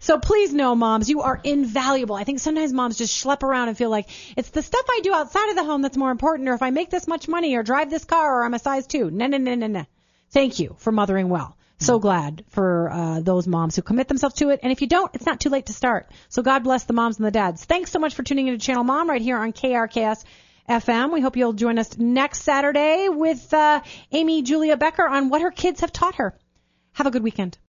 So 0.00 0.18
please 0.18 0.52
know 0.52 0.74
moms 0.74 1.08
you 1.08 1.22
are 1.22 1.40
invaluable. 1.42 2.14
I 2.14 2.24
think 2.24 2.38
sometimes 2.38 2.72
moms 2.72 2.98
just 2.98 3.24
schlep 3.24 3.42
around 3.42 3.68
and 3.68 3.78
feel 3.78 3.90
like 3.90 4.08
it's 4.36 4.50
the 4.50 4.62
stuff 4.62 4.84
i 4.88 5.00
do 5.02 5.14
outside 5.14 5.48
of 5.50 5.56
the 5.56 5.64
home 5.64 5.82
that's 5.82 5.96
more 5.96 6.10
important 6.10 6.48
or 6.48 6.54
if 6.54 6.62
i 6.62 6.70
make 6.70 6.90
this 6.90 7.06
much 7.06 7.26
money 7.26 7.56
or 7.56 7.62
drive 7.62 7.90
this 7.90 8.04
car 8.04 8.40
or 8.40 8.44
i'm 8.44 8.54
a 8.54 8.58
size 8.58 8.86
two. 8.86 9.10
No 9.10 9.26
no 9.26 9.38
no 9.38 9.54
no 9.54 9.66
no. 9.66 9.86
Thank 10.30 10.58
you 10.58 10.76
for 10.78 10.92
mothering 10.92 11.28
well. 11.28 11.56
So 11.78 11.98
glad 11.98 12.44
for 12.48 12.90
uh, 12.90 13.20
those 13.20 13.46
moms 13.46 13.76
who 13.76 13.82
commit 13.82 14.08
themselves 14.08 14.36
to 14.36 14.50
it. 14.50 14.60
And 14.62 14.72
if 14.72 14.80
you 14.80 14.86
don't, 14.86 15.14
it's 15.14 15.26
not 15.26 15.40
too 15.40 15.50
late 15.50 15.66
to 15.66 15.72
start. 15.72 16.10
So 16.28 16.42
God 16.42 16.64
bless 16.64 16.84
the 16.84 16.92
moms 16.92 17.18
and 17.18 17.26
the 17.26 17.30
dads. 17.30 17.64
Thanks 17.64 17.90
so 17.90 17.98
much 17.98 18.14
for 18.14 18.22
tuning 18.22 18.48
into 18.48 18.64
Channel 18.64 18.84
Mom 18.84 19.10
right 19.10 19.20
here 19.20 19.36
on 19.36 19.52
KRKS 19.52 20.24
FM. 20.68 21.12
We 21.12 21.20
hope 21.20 21.36
you'll 21.36 21.52
join 21.52 21.78
us 21.78 21.96
next 21.98 22.42
Saturday 22.42 23.08
with 23.08 23.52
uh, 23.52 23.82
Amy 24.12 24.42
Julia 24.42 24.76
Becker 24.76 25.06
on 25.06 25.28
what 25.28 25.42
her 25.42 25.50
kids 25.50 25.80
have 25.80 25.92
taught 25.92 26.16
her. 26.16 26.36
Have 26.92 27.06
a 27.06 27.10
good 27.10 27.22
weekend. 27.22 27.58